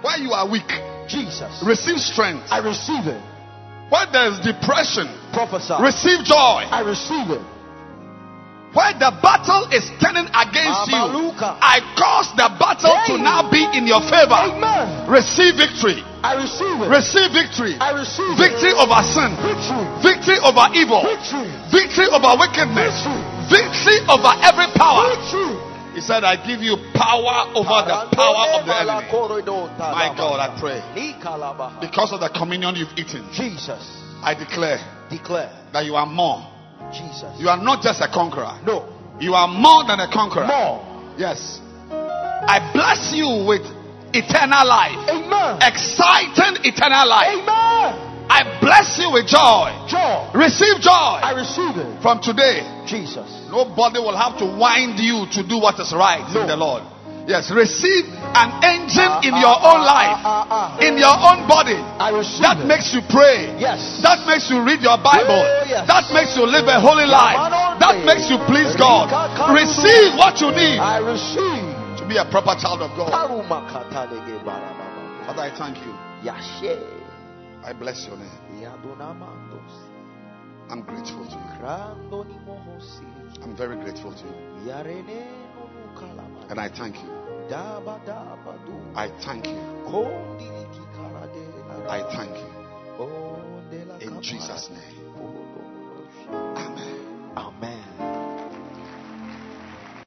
[0.00, 0.70] Where you are weak,
[1.10, 1.50] Jesus.
[1.66, 2.46] receive strength.
[2.50, 3.20] I receive it.
[3.90, 5.74] Where there is depression, Prophesy.
[5.82, 6.62] receive joy.
[6.70, 7.42] I receive it.
[8.70, 13.82] Where the battle is turning against you, I cause the battle to now be in
[13.82, 14.38] your favor.
[14.38, 15.10] Amen.
[15.10, 16.06] Receive victory.
[16.22, 16.86] I receive it.
[16.86, 17.74] Receive victory.
[17.82, 18.78] I receive Victory it.
[18.78, 19.34] over sin.
[19.42, 19.82] Victory.
[20.06, 21.02] Victory over evil.
[21.02, 21.50] Victory.
[21.74, 22.94] Victory over wickedness.
[22.94, 23.18] Victory.
[23.50, 25.18] Victory over every power.
[25.18, 25.69] Victory.
[25.94, 29.10] He said, I give you power over the power of the enemy.
[29.78, 30.78] My God, I pray.
[31.80, 33.82] Because of the communion you've eaten, Jesus.
[34.22, 34.78] I declare
[35.10, 35.50] Declare.
[35.72, 36.46] that you are more.
[36.92, 37.34] Jesus.
[37.38, 38.60] You are not just a conqueror.
[38.64, 38.86] No.
[39.18, 40.46] You are more than a conqueror.
[40.46, 41.14] More.
[41.18, 41.60] Yes.
[41.90, 43.66] I bless you with
[44.14, 44.96] eternal life.
[45.10, 45.58] Amen.
[45.60, 47.34] Exciting eternal life.
[47.34, 48.09] Amen.
[48.30, 49.74] I bless you with joy.
[49.90, 50.30] Joy.
[50.38, 51.18] Receive joy.
[51.18, 51.98] I receive it.
[52.00, 52.62] from today.
[52.86, 53.26] Jesus.
[53.50, 56.42] Nobody will have to wind you to do what is right No.
[56.42, 56.84] in the Lord.
[57.26, 60.78] Yes, receive an engine Ah, in ah, your ah, own life, ah, ah.
[60.82, 61.76] in your own body.
[61.78, 62.66] I receive That it.
[62.66, 63.54] makes you pray.
[63.60, 64.00] Yes.
[64.02, 65.38] That makes you read your Bible.
[65.38, 65.86] Oh, yes.
[65.86, 67.38] That makes you live a holy life.
[67.78, 69.12] That makes you please God.
[69.52, 71.62] Receive what you need I receive.
[72.00, 73.12] to be a proper child of God.
[73.12, 73.36] Father,
[75.42, 75.94] I thank you.
[76.24, 76.99] Yashe.
[77.70, 78.66] I bless your name.
[80.68, 81.38] I'm grateful to you.
[83.44, 84.34] I'm very grateful to you.
[86.50, 87.08] And I thank you.
[87.48, 88.72] Daba daba du.
[88.96, 89.60] I thank you.
[89.86, 92.50] Kondiliki karade la- I thank you.
[94.00, 94.20] In.
[94.20, 95.06] Jesus' name.